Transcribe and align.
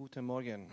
Guten 0.00 0.24
Morgen. 0.24 0.66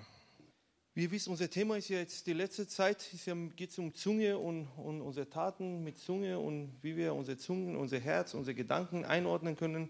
Wie 0.94 1.04
ihr 1.04 1.12
wisst, 1.12 1.27
unser 1.27 1.50
Thema 1.50 1.76
ist 1.76 1.90
ja 1.90 1.98
jetzt 1.98 2.26
die 2.27 2.31
letzte 2.31 2.66
Zeit, 2.66 3.06
ja, 3.26 3.35
geht 3.57 3.72
es 3.72 3.77
um 3.77 3.94
Zunge 3.94 4.38
und, 4.38 4.68
und 4.78 5.02
unsere 5.02 5.30
Taten 5.30 5.84
mit 5.84 5.98
Zunge 5.98 6.39
und 6.39 6.71
wie 6.82 6.96
wir 6.96 7.14
unsere 7.14 7.38
Zungen, 7.38 7.76
unser 7.76 8.00
Herz, 8.00 8.34
unsere 8.36 8.55
Gedanken 8.55 9.04
einordnen 9.04 9.58
können. 9.58 9.90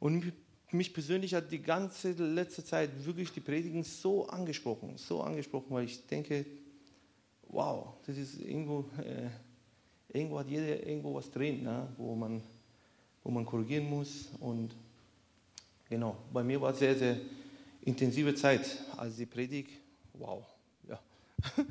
Und 0.00 0.32
mich 0.70 0.94
persönlich 0.94 1.34
hat 1.34 1.52
die 1.52 1.60
ganze 1.60 2.12
letzte 2.12 2.64
Zeit 2.64 3.04
wirklich 3.04 3.30
die 3.30 3.40
Predigen 3.40 3.84
so 3.84 4.26
angesprochen, 4.26 4.96
so 4.96 5.20
angesprochen, 5.20 5.66
weil 5.68 5.84
ich 5.84 6.06
denke, 6.06 6.46
wow, 7.48 7.92
das 8.06 8.16
ist 8.16 8.40
irgendwo, 8.40 8.88
äh, 9.04 9.28
irgendwo 10.16 10.38
hat 10.38 10.48
jeder 10.48 10.86
irgendwo 10.86 11.12
was 11.12 11.30
drin, 11.30 11.62
ne, 11.62 11.88
wo, 11.98 12.14
man, 12.14 12.42
wo 13.22 13.30
man 13.30 13.44
korrigieren 13.44 13.90
muss. 13.90 14.30
Und 14.40 14.74
genau, 15.90 16.16
bei 16.32 16.42
mir 16.42 16.58
war 16.58 16.70
es 16.70 16.78
sehr, 16.78 16.96
sehr 16.96 17.20
intensive 17.82 18.34
Zeit, 18.34 18.78
als 18.96 19.16
die 19.16 19.26
Predigt, 19.26 19.70
wow, 20.14 20.44
ja. 20.88 20.98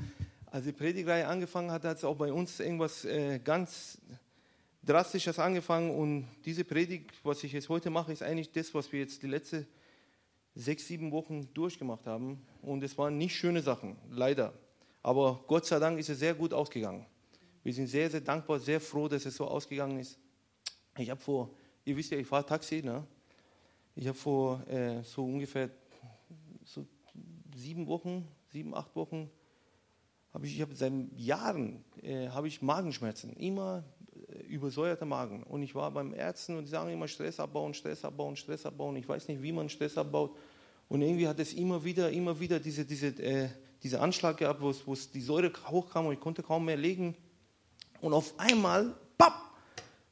Als 0.51 0.65
die 0.65 0.73
Predigreihe 0.73 1.25
angefangen 1.27 1.71
hat, 1.71 1.85
hat 1.85 1.97
es 1.97 2.03
auch 2.03 2.17
bei 2.17 2.33
uns 2.33 2.59
irgendwas 2.59 3.05
äh, 3.05 3.39
ganz 3.39 3.97
Drastisches 4.83 5.39
angefangen 5.39 5.91
und 5.91 6.27
diese 6.43 6.65
Predigt, 6.65 7.11
was 7.23 7.43
ich 7.43 7.53
jetzt 7.53 7.69
heute 7.69 7.89
mache, 7.89 8.11
ist 8.11 8.21
eigentlich 8.21 8.51
das, 8.51 8.73
was 8.73 8.91
wir 8.91 8.99
jetzt 8.99 9.23
die 9.23 9.27
letzten 9.27 9.65
sechs, 10.55 10.87
sieben 10.87 11.11
Wochen 11.11 11.47
durchgemacht 11.53 12.05
haben. 12.07 12.45
Und 12.61 12.83
es 12.83 12.97
waren 12.97 13.17
nicht 13.17 13.35
schöne 13.35 13.61
Sachen, 13.61 13.95
leider. 14.09 14.53
Aber 15.03 15.43
Gott 15.47 15.65
sei 15.65 15.79
Dank 15.79 15.99
ist 15.99 16.09
es 16.09 16.19
sehr 16.19 16.33
gut 16.33 16.51
ausgegangen. 16.51 17.05
Wir 17.63 17.73
sind 17.73 17.87
sehr, 17.87 18.09
sehr 18.09 18.21
dankbar, 18.21 18.59
sehr 18.59 18.81
froh, 18.81 19.07
dass 19.07 19.25
es 19.25 19.35
so 19.35 19.45
ausgegangen 19.45 19.99
ist. 19.99 20.17
Ich 20.97 21.09
habe 21.09 21.21
vor, 21.21 21.51
ihr 21.85 21.95
wisst 21.95 22.11
ja, 22.11 22.17
ich 22.17 22.27
fahre 22.27 22.45
Taxi, 22.45 22.81
ne? 22.81 23.05
Ich 23.95 24.07
habe 24.07 24.17
vor 24.17 24.67
äh, 24.67 25.03
so 25.03 25.23
ungefähr 25.23 25.69
so 26.73 26.87
sieben 27.55 27.87
Wochen, 27.87 28.27
sieben, 28.51 28.73
acht 28.73 28.95
Wochen, 28.95 29.29
habe 30.33 30.45
ich, 30.45 30.55
ich 30.55 30.61
habe 30.61 30.73
seit 30.75 30.93
Jahren 31.17 31.83
äh, 32.01 32.29
habe 32.29 32.47
ich 32.47 32.61
Magenschmerzen, 32.61 33.33
immer 33.33 33.83
äh, 34.29 34.43
übersäuerter 34.43 35.05
Magen. 35.05 35.43
Und 35.43 35.61
ich 35.61 35.75
war 35.75 35.91
beim 35.91 36.13
Ärzten 36.13 36.57
und 36.57 36.65
die 36.65 36.69
sagen 36.69 36.89
immer 36.91 37.07
Stress 37.07 37.39
abbauen, 37.39 37.73
Stress 37.73 38.05
abbauen, 38.05 38.35
Stress 38.35 38.65
abbauen. 38.65 38.95
Ich 38.95 39.07
weiß 39.07 39.27
nicht, 39.27 39.41
wie 39.41 39.51
man 39.51 39.67
Stress 39.69 39.97
abbaut. 39.97 40.35
Und 40.87 41.01
irgendwie 41.01 41.27
hat 41.27 41.39
es 41.39 41.53
immer 41.53 41.83
wieder, 41.83 42.11
immer 42.11 42.39
wieder 42.39 42.59
diese, 42.59 42.85
diese, 42.85 43.07
äh, 43.21 43.49
diese 43.83 43.99
Anschlag 43.99 44.37
gehabt, 44.37 44.61
wo 44.61 44.93
es, 44.93 45.11
die 45.11 45.21
Säure 45.21 45.51
hochkam 45.67 46.05
und 46.05 46.13
ich 46.13 46.19
konnte 46.19 46.43
kaum 46.43 46.65
mehr 46.65 46.77
legen. 46.77 47.15
Und 47.99 48.13
auf 48.13 48.33
einmal, 48.39 48.95
papp, 49.17 49.51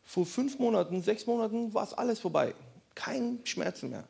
vor 0.04 0.26
fünf 0.26 0.60
Monaten, 0.60 1.02
sechs 1.02 1.26
Monaten 1.26 1.74
war 1.74 1.84
es 1.84 1.94
alles 1.94 2.20
vorbei. 2.20 2.54
Kein 2.96 3.40
Schmerzen 3.46 3.90
mehr. 3.90 4.08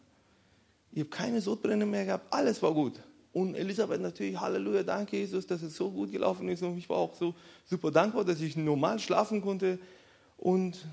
Ich 0.91 0.99
habe 0.99 1.09
keine 1.09 1.41
Sodbrennen 1.41 1.89
mehr 1.89 2.05
gehabt, 2.05 2.33
alles 2.33 2.61
war 2.61 2.73
gut. 2.73 2.93
Und 3.31 3.55
Elisabeth 3.55 4.01
natürlich, 4.01 4.39
Halleluja, 4.39 4.83
danke 4.83 5.17
Jesus, 5.17 5.45
dass 5.45 5.61
es 5.61 5.75
so 5.75 5.91
gut 5.91 6.11
gelaufen 6.11 6.49
ist. 6.49 6.63
Und 6.63 6.77
ich 6.77 6.89
war 6.89 6.97
auch 6.97 7.15
so 7.15 7.35
super 7.65 7.91
dankbar, 7.91 8.25
dass 8.25 8.41
ich 8.41 8.57
normal 8.57 8.99
schlafen 8.99 9.41
konnte. 9.41 9.77
Und 10.37 10.85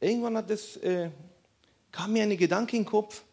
irgendwann 0.00 0.36
hat 0.36 0.48
das, 0.48 0.76
äh, 0.76 1.10
kam 1.90 2.12
mir 2.12 2.22
eine 2.22 2.36
Gedanke 2.36 2.76
in 2.76 2.84
den 2.84 2.88
Kopf, 2.88 3.24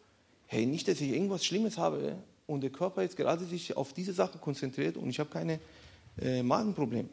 hey, 0.46 0.66
nicht, 0.66 0.88
dass 0.88 1.00
ich 1.00 1.12
irgendwas 1.12 1.44
Schlimmes 1.44 1.78
habe 1.78 2.16
und 2.46 2.62
der 2.62 2.70
Körper 2.70 3.02
jetzt 3.02 3.16
gerade 3.16 3.44
sich 3.44 3.76
auf 3.76 3.92
diese 3.92 4.12
Sache 4.12 4.38
konzentriert 4.38 4.96
und 4.96 5.08
ich 5.08 5.20
habe 5.20 5.30
keine 5.30 5.60
äh, 6.20 6.42
Magenprobleme. 6.42 7.08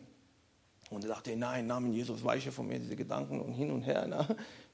Und 0.90 1.06
er 1.06 1.10
dachte, 1.10 1.36
nein, 1.38 1.68
Namen 1.68 1.94
Jesus, 1.94 2.24
weiche 2.24 2.52
von 2.52 2.68
mir 2.68 2.80
diese 2.80 2.96
Gedanken 2.96 3.40
und 3.40 3.54
hin 3.54 3.72
und 3.72 3.84
her. 3.84 4.06
Na 4.10 4.28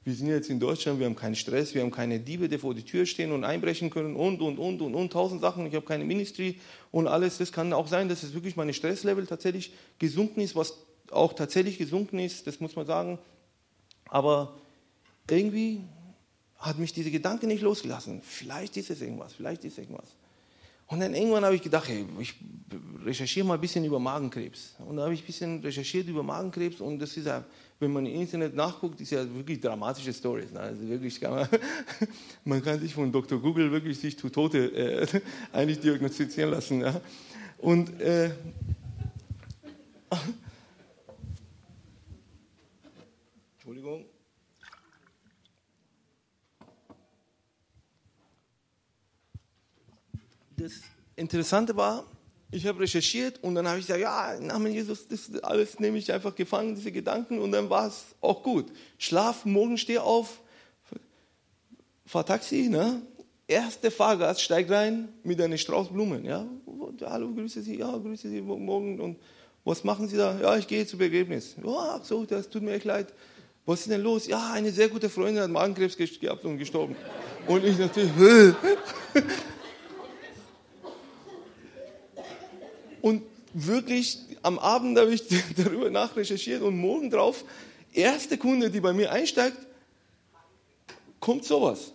wir 0.07 0.15
sind 0.15 0.27
jetzt 0.27 0.49
in 0.49 0.57
Deutschland, 0.57 0.99
wir 0.99 1.05
haben 1.05 1.17
keinen 1.17 1.35
Stress, 1.35 1.73
wir 1.73 1.81
haben 1.81 1.91
keine 1.91 2.17
Diebe, 2.21 2.47
die 2.47 2.57
vor 2.57 2.73
die 2.73 2.83
Tür 2.85 3.05
stehen 3.05 3.33
und 3.33 3.43
einbrechen 3.43 3.89
können 3.89 4.15
und, 4.15 4.39
und, 4.39 4.57
und, 4.57 4.81
und, 4.81 4.95
und, 4.95 5.11
tausend 5.11 5.41
Sachen. 5.41 5.65
Ich 5.65 5.75
habe 5.75 5.85
keine 5.85 6.05
Ministry 6.05 6.61
und 6.93 7.07
alles. 7.07 7.39
Das 7.39 7.51
kann 7.51 7.73
auch 7.73 7.87
sein, 7.87 8.07
dass 8.07 8.23
es 8.23 8.33
wirklich 8.33 8.55
meine 8.55 8.73
Stresslevel 8.73 9.27
tatsächlich 9.27 9.73
gesunken 9.99 10.39
ist, 10.39 10.55
was 10.55 10.75
auch 11.11 11.33
tatsächlich 11.33 11.77
gesunken 11.77 12.19
ist, 12.19 12.47
das 12.47 12.61
muss 12.61 12.77
man 12.77 12.85
sagen. 12.85 13.19
Aber 14.05 14.55
irgendwie 15.29 15.81
hat 16.57 16.79
mich 16.79 16.93
diese 16.93 17.11
Gedanke 17.11 17.45
nicht 17.45 17.61
losgelassen. 17.61 18.21
Vielleicht 18.21 18.77
ist 18.77 18.89
es 18.89 19.01
irgendwas, 19.01 19.33
vielleicht 19.33 19.65
ist 19.65 19.73
es 19.73 19.79
irgendwas. 19.79 20.07
Und 20.87 21.01
dann 21.01 21.13
irgendwann 21.13 21.43
habe 21.43 21.55
ich 21.55 21.61
gedacht, 21.61 21.89
hey, 21.89 22.05
ich 22.19 22.33
recherchiere 23.03 23.45
mal 23.45 23.55
ein 23.55 23.61
bisschen 23.61 23.83
über 23.83 23.99
Magenkrebs. 23.99 24.75
Und 24.87 24.95
da 24.95 25.03
habe 25.03 25.13
ich 25.13 25.21
ein 25.21 25.25
bisschen 25.25 25.59
recherchiert 25.61 26.07
über 26.07 26.23
Magenkrebs 26.23 26.79
und 26.79 26.99
das 26.99 27.17
ist 27.17 27.25
ja, 27.25 27.43
wenn 27.79 27.91
man 27.91 28.05
im 28.05 28.21
Internet 28.21 28.55
nachguckt, 28.55 29.01
ist 29.01 29.11
ja 29.11 29.23
wirklich 29.35 29.59
dramatische 29.59 30.13
Stories. 30.13 30.51
Ne? 30.51 30.61
Also 30.61 30.87
wirklich 30.87 31.19
kann 31.19 31.31
man, 31.31 31.49
man 32.45 32.63
kann 32.63 32.79
sich 32.79 32.93
von 32.93 33.11
Dr. 33.11 33.37
Google 33.39 33.69
wirklich 33.69 33.99
sich 33.99 34.17
zu 34.17 34.29
Tote 34.29 34.59
äh, 34.73 35.05
eigentlich 35.51 35.81
diagnostizieren 35.81 36.51
lassen. 36.51 36.79
Ja? 36.79 37.01
Und 37.57 37.99
äh, 37.99 38.31
Entschuldigung. 43.57 44.05
Das 50.67 50.81
Interessante 51.15 51.75
war, 51.75 52.03
ich 52.51 52.65
habe 52.65 52.81
recherchiert 52.81 53.41
und 53.41 53.55
dann 53.55 53.67
habe 53.67 53.79
ich 53.79 53.87
gesagt, 53.87 54.01
ja, 54.01 54.33
im 54.33 54.47
Namen 54.47 54.73
Jesus, 54.73 55.07
das 55.07 55.31
alles 55.43 55.79
nehme 55.79 55.97
ich 55.97 56.11
einfach 56.11 56.35
gefangen, 56.35 56.75
diese 56.75 56.91
Gedanken 56.91 57.39
und 57.39 57.51
dann 57.51 57.69
war 57.69 57.87
es 57.87 58.03
auch 58.21 58.43
gut. 58.43 58.65
Schlaf, 58.97 59.45
morgen 59.45 59.77
steh 59.77 59.97
auf, 59.97 60.41
fahr 62.05 62.25
Taxi, 62.25 62.69
ne? 62.69 63.01
Erster 63.49 63.91
Fahrgast 63.91 64.41
steigt 64.41 64.69
rein 64.69 65.07
mit 65.23 65.39
einer 65.39 65.57
Strauß 65.57 65.89
Blumen, 65.89 66.25
ja? 66.25 66.45
Hallo, 67.05 67.33
grüße 67.33 67.61
Sie, 67.61 67.77
ja, 67.77 67.97
grüße 67.97 68.29
Sie 68.29 68.41
morgen 68.41 68.99
und 68.99 69.17
was 69.63 69.83
machen 69.83 70.07
Sie 70.07 70.17
da? 70.17 70.37
Ja, 70.39 70.57
ich 70.57 70.67
gehe 70.67 70.85
zu 70.85 70.97
Begräbnis. 70.97 71.55
Ja, 71.63 71.99
so, 72.03 72.25
das 72.25 72.49
tut 72.49 72.61
mir 72.61 72.73
echt 72.73 72.85
leid. 72.85 73.13
Was 73.65 73.81
ist 73.81 73.89
denn 73.89 74.01
los? 74.01 74.27
Ja, 74.27 74.53
eine 74.53 74.71
sehr 74.71 74.87
gute 74.87 75.09
Freundin 75.09 75.43
hat 75.43 75.49
Magenkrebs 75.49 75.97
gehabt 75.97 76.45
und 76.45 76.57
gestorben. 76.57 76.95
Und 77.47 77.65
ich 77.65 77.77
natürlich, 77.77 78.11
Und 83.07 83.21
wirklich 83.53 84.19
am 84.41 84.59
Abend 84.59 84.97
habe 84.99 85.13
ich 85.13 85.23
darüber 85.57 85.89
nachrecherchiert 85.89 86.61
und 86.61 86.77
morgen 86.77 87.09
drauf, 87.09 87.45
erste 87.93 88.37
Kunde, 88.37 88.69
die 88.69 88.81
bei 88.81 88.91
mir 88.91 89.11
einsteigt, 89.11 89.57
kommt 91.21 91.45
sowas. 91.45 91.93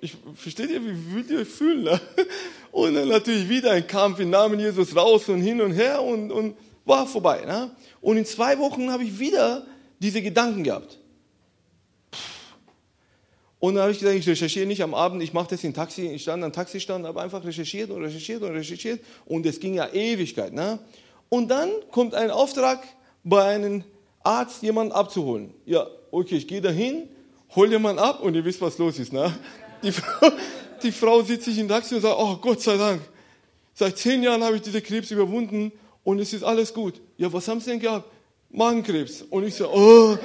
Ich, 0.00 0.16
versteht 0.36 0.70
ihr, 0.70 0.82
wie 0.82 1.12
würdet 1.12 1.30
ihr 1.30 1.38
euch 1.40 1.48
fühlen? 1.48 1.82
Ne? 1.82 2.00
Und 2.72 2.94
dann 2.94 3.08
natürlich 3.08 3.48
wieder 3.48 3.72
ein 3.72 3.86
Kampf 3.86 4.20
im 4.20 4.30
Namen 4.30 4.60
Jesus 4.60 4.94
raus 4.94 5.28
und 5.28 5.40
hin 5.40 5.60
und 5.60 5.72
her 5.72 6.00
und, 6.00 6.30
und 6.30 6.56
war 6.84 7.04
vorbei. 7.04 7.44
Ne? 7.44 7.72
Und 8.00 8.16
in 8.16 8.24
zwei 8.24 8.56
Wochen 8.60 8.92
habe 8.92 9.02
ich 9.02 9.18
wieder 9.18 9.66
diese 9.98 10.22
Gedanken 10.22 10.62
gehabt. 10.62 10.99
Und 13.60 13.74
dann 13.74 13.82
habe 13.82 13.92
ich 13.92 13.98
gesagt, 13.98 14.16
ich 14.16 14.26
recherchiere 14.26 14.66
nicht 14.66 14.82
am 14.82 14.94
Abend, 14.94 15.22
ich 15.22 15.34
mache 15.34 15.50
das 15.50 15.62
in 15.62 15.74
Taxi. 15.74 16.06
Ich 16.06 16.22
stand 16.22 16.42
am 16.42 16.52
Taxistand, 16.52 17.06
habe 17.06 17.20
einfach 17.20 17.44
recherchiert 17.44 17.90
und 17.90 18.02
recherchiert 18.02 18.42
und 18.42 18.52
recherchiert. 18.52 19.00
Und 19.26 19.44
es 19.44 19.60
ging 19.60 19.74
ja 19.74 19.92
Ewigkeit. 19.92 20.54
Ne? 20.54 20.78
Und 21.28 21.48
dann 21.48 21.70
kommt 21.90 22.14
ein 22.14 22.30
Auftrag, 22.30 22.80
bei 23.22 23.44
einem 23.44 23.84
Arzt 24.22 24.62
jemanden 24.62 24.92
abzuholen. 24.92 25.52
Ja, 25.66 25.86
okay, 26.10 26.36
ich 26.36 26.48
gehe 26.48 26.62
dahin, 26.62 27.08
hole 27.54 27.70
jemanden 27.70 28.00
ab 28.00 28.22
und 28.22 28.34
ihr 28.34 28.44
wisst, 28.44 28.62
was 28.62 28.78
los 28.78 28.98
ist. 28.98 29.12
Ne? 29.12 29.32
Die, 29.82 29.92
Frau, 29.92 30.30
die 30.82 30.92
Frau 30.92 31.22
sitzt 31.22 31.44
sich 31.44 31.58
im 31.58 31.68
Taxi 31.68 31.94
und 31.94 32.00
sagt, 32.00 32.16
oh 32.18 32.36
Gott 32.36 32.62
sei 32.62 32.78
Dank, 32.78 33.02
seit 33.74 33.98
zehn 33.98 34.22
Jahren 34.22 34.42
habe 34.42 34.56
ich 34.56 34.62
diese 34.62 34.80
Krebs 34.80 35.10
überwunden 35.10 35.70
und 36.02 36.18
es 36.18 36.32
ist 36.32 36.42
alles 36.42 36.72
gut. 36.72 37.00
Ja, 37.18 37.30
was 37.32 37.46
haben 37.46 37.60
Sie 37.60 37.70
denn 37.70 37.80
gehabt? 37.80 38.10
Magenkrebs. 38.50 39.22
Und 39.22 39.44
ich 39.44 39.54
so, 39.54 39.70
oh. 39.70 40.18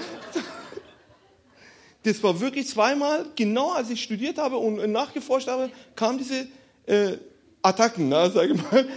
Das 2.05 2.21
war 2.21 2.39
wirklich 2.39 2.67
zweimal, 2.67 3.25
genau 3.35 3.71
als 3.71 3.89
ich 3.89 4.03
studiert 4.03 4.37
habe 4.37 4.57
und 4.57 4.91
nachgeforscht 4.91 5.47
habe, 5.47 5.71
kamen 5.95 6.19
diese 6.19 6.47
äh, 6.85 7.17
Attacken, 7.63 8.09
na, 8.09 8.29
sage 8.29 8.53
ich 8.53 8.61
mal. 8.61 8.87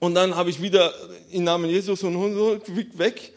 Und 0.00 0.14
dann 0.14 0.36
habe 0.36 0.50
ich 0.50 0.60
wieder 0.60 0.92
im 1.30 1.44
Namen 1.44 1.70
Jesus 1.70 2.02
und 2.02 2.12
so 2.12 2.60
weg. 2.98 3.32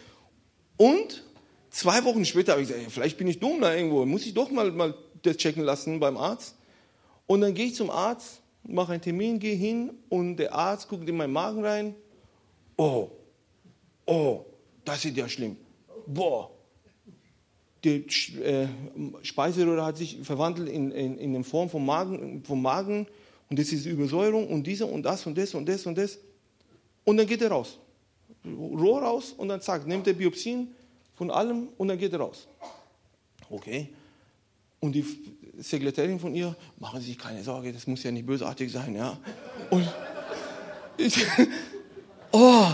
Und 0.75 1.23
zwei 1.69 2.03
Wochen 2.03 2.25
später 2.25 2.51
habe 2.51 2.61
ich 2.61 2.67
gesagt, 2.67 2.91
vielleicht 2.91 3.17
bin 3.17 3.27
ich 3.27 3.39
dumm 3.39 3.61
da 3.61 3.73
irgendwo, 3.73 4.05
muss 4.05 4.25
ich 4.25 4.33
doch 4.33 4.51
mal, 4.51 4.69
mal 4.73 4.93
das 5.21 5.37
checken 5.37 5.63
lassen 5.63 6.01
beim 6.01 6.17
Arzt. 6.17 6.55
Und 7.25 7.39
dann 7.39 7.53
gehe 7.53 7.67
ich 7.67 7.75
zum 7.75 7.89
Arzt, 7.89 8.41
mache 8.63 8.91
einen 8.91 9.01
Termin, 9.01 9.39
gehe 9.39 9.55
hin 9.55 9.91
und 10.09 10.35
der 10.35 10.53
Arzt 10.53 10.89
guckt 10.89 11.07
in 11.07 11.15
meinen 11.15 11.31
Magen 11.31 11.63
rein. 11.63 11.95
Oh, 12.75 13.11
oh, 14.05 14.43
das 14.83 15.05
ist 15.05 15.15
ja 15.15 15.29
schlimm. 15.29 15.55
Boah, 16.05 16.51
die 17.87 18.41
äh, 18.41 18.67
Speiseröhre 19.23 19.85
hat 19.85 19.97
sich 19.97 20.19
verwandelt 20.23 20.69
in, 20.69 20.91
in, 20.91 21.17
in 21.17 21.43
Form 21.43 21.69
vom 21.69 21.85
Magen, 21.85 22.43
vom 22.43 22.61
Magen 22.61 23.07
und 23.49 23.59
das 23.59 23.71
ist 23.71 23.85
Übersäuerung 23.85 24.47
und 24.47 24.65
diese 24.65 24.85
und 24.85 25.03
das 25.03 25.25
und 25.25 25.37
das 25.37 25.53
und 25.53 25.67
das 25.67 25.85
und 25.85 25.97
das. 25.97 26.17
Und 27.05 27.17
dann 27.17 27.27
geht 27.27 27.41
er 27.41 27.51
raus. 27.51 27.77
Rohr 28.45 29.01
raus 29.01 29.33
und 29.37 29.47
dann 29.47 29.61
zack, 29.61 29.87
nimmt 29.87 30.07
er 30.07 30.13
Biopsien 30.13 30.75
von 31.15 31.31
allem 31.31 31.69
und 31.77 31.87
dann 31.87 31.97
geht 31.97 32.13
er 32.13 32.19
raus. 32.19 32.47
Okay. 33.49 33.89
Und 34.79 34.93
die 34.93 35.05
Sekretärin 35.57 36.19
von 36.19 36.35
ihr, 36.35 36.55
machen 36.77 36.99
Sie 37.01 37.07
sich 37.07 37.17
keine 37.17 37.43
Sorge, 37.43 37.73
das 37.73 37.87
muss 37.87 38.03
ja 38.03 38.11
nicht 38.11 38.25
bösartig 38.25 38.71
sein, 38.71 38.95
ja. 38.95 39.17
Und 39.71 39.87
ich, 40.97 41.25
oh. 42.31 42.67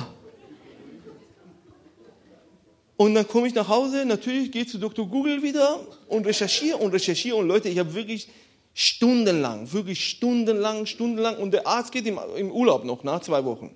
Und 3.03 3.15
dann 3.15 3.27
komme 3.27 3.47
ich 3.47 3.53
nach 3.53 3.67
Hause, 3.67 4.05
natürlich 4.05 4.49
gehe 4.49 4.65
zu 4.65 4.77
Dr. 4.77 5.05
Google 5.05 5.43
wieder 5.43 5.85
und 6.07 6.25
recherchiere 6.25 6.77
und 6.77 6.93
recherchiere. 6.93 7.35
Und 7.35 7.49
Leute, 7.49 7.67
ich 7.67 7.77
habe 7.77 7.93
wirklich 7.93 8.29
stundenlang, 8.73 9.73
wirklich 9.73 10.05
stundenlang, 10.05 10.85
stundenlang. 10.85 11.35
Und 11.35 11.51
der 11.51 11.67
Arzt 11.67 11.91
geht 11.91 12.05
im, 12.07 12.17
im 12.37 12.49
Urlaub 12.49 12.85
noch, 12.85 13.03
nach 13.03 13.19
zwei 13.19 13.43
Wochen. 13.43 13.75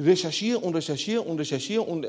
Recherchiere 0.00 0.58
und 0.58 0.74
recherchiere 0.74 1.22
und 1.22 1.38
recherchiere 1.38 1.82
und, 1.82 2.08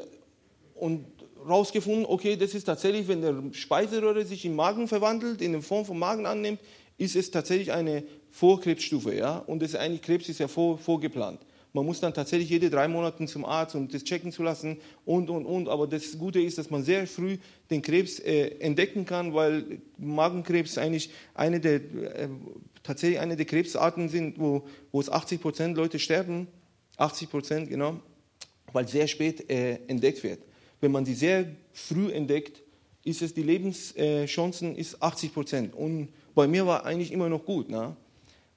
und 0.73 1.05
rausgefunden, 1.47 2.07
okay, 2.07 2.35
das 2.35 2.55
ist 2.55 2.63
tatsächlich, 2.63 3.07
wenn 3.07 3.21
der 3.21 3.35
Speiseröhre 3.51 4.25
sich 4.25 4.45
in 4.45 4.55
Magen 4.55 4.87
verwandelt, 4.87 5.43
in 5.43 5.51
der 5.51 5.61
Form 5.61 5.85
von 5.85 5.99
Magen 5.99 6.25
annimmt, 6.25 6.59
ist 6.97 7.15
es 7.15 7.29
tatsächlich 7.29 7.71
eine 7.71 8.03
Vorkrebsstufe. 8.31 9.13
Ja? 9.13 9.37
Und 9.37 9.61
das 9.61 9.73
ist 9.73 9.75
eigentlich 9.75 10.01
Krebs 10.01 10.27
ist 10.27 10.39
ja 10.39 10.47
vor, 10.47 10.79
vorgeplant. 10.79 11.39
Man 11.71 11.85
muss 11.85 11.99
dann 11.99 12.13
tatsächlich 12.13 12.49
jede 12.49 12.69
drei 12.69 12.87
Monate 12.87 13.25
zum 13.25 13.45
Arzt, 13.45 13.75
um 13.75 13.87
das 13.87 14.03
checken 14.03 14.31
zu 14.31 14.41
lassen 14.41 14.77
und, 15.05 15.29
und, 15.29 15.45
und. 15.45 15.69
Aber 15.69 15.85
das 15.85 16.17
Gute 16.17 16.41
ist, 16.41 16.57
dass 16.57 16.69
man 16.71 16.83
sehr 16.83 17.05
früh 17.05 17.37
den 17.69 17.81
Krebs 17.81 18.19
äh, 18.19 18.57
entdecken 18.59 19.05
kann, 19.05 19.33
weil 19.35 19.79
Magenkrebs 19.97 20.79
eigentlich 20.79 21.11
eine 21.35 21.59
der, 21.59 21.75
äh, 21.75 22.29
tatsächlich 22.81 23.19
eine 23.19 23.35
der 23.35 23.45
Krebsarten 23.45 24.09
sind, 24.09 24.39
wo, 24.39 24.63
wo 24.91 24.99
es 24.99 25.09
80 25.09 25.41
Prozent 25.41 25.77
Leute 25.77 25.99
sterben. 25.99 26.47
80 26.97 27.29
Prozent, 27.29 27.69
genau, 27.69 27.99
weil 28.73 28.87
sehr 28.87 29.07
spät 29.07 29.49
äh, 29.49 29.79
entdeckt 29.87 30.23
wird. 30.23 30.39
Wenn 30.81 30.91
man 30.91 31.05
die 31.05 31.13
sehr 31.13 31.45
früh 31.71 32.11
entdeckt, 32.11 32.61
ist 33.03 33.21
es 33.21 33.33
die 33.33 33.43
Lebenschancen 33.43 34.75
ist 34.75 35.01
80 35.01 35.33
Prozent. 35.33 35.75
Und 35.75 36.09
bei 36.35 36.47
mir 36.47 36.65
war 36.65 36.85
eigentlich 36.85 37.11
immer 37.11 37.29
noch 37.29 37.45
gut. 37.45 37.69
Ne? 37.69 37.95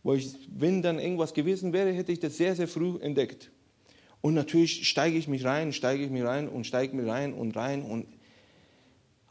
Weil 0.02 0.19
ich, 0.19 0.34
wenn 0.49 0.82
dann 0.82 0.99
irgendwas 0.99 1.32
gewesen 1.32 1.72
wäre, 1.72 1.93
hätte 1.93 2.12
ich 2.12 2.20
das 2.20 2.37
sehr, 2.37 2.56
sehr 2.56 2.69
früh 2.69 2.99
entdeckt. 3.00 3.50
Und 4.20 4.34
natürlich 4.34 4.88
steige 4.88 5.16
ich 5.16 5.28
mich 5.28 5.44
rein, 5.44 5.72
steige 5.72 6.04
ich 6.04 6.10
mich 6.10 6.22
rein 6.22 6.49
und 6.49 6.66
steige 6.66 6.94
mich 6.96 7.06
rein 7.06 7.34
und 7.34 7.56
rein. 7.56 7.82
Und 7.82 8.06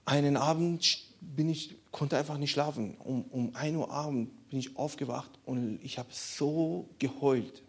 einen 0.05 0.37
Abend 0.37 1.05
bin 1.21 1.49
ich, 1.49 1.75
konnte 1.91 2.17
einfach 2.17 2.37
nicht 2.37 2.51
schlafen. 2.51 2.95
Um, 2.97 3.23
um 3.31 3.55
1 3.55 3.77
Uhr 3.77 3.91
Abend 3.91 4.49
bin 4.49 4.59
ich 4.59 4.75
aufgewacht 4.75 5.31
und 5.45 5.79
ich 5.81 5.97
habe 5.97 6.09
so 6.11 6.89
geheult. 6.99 7.63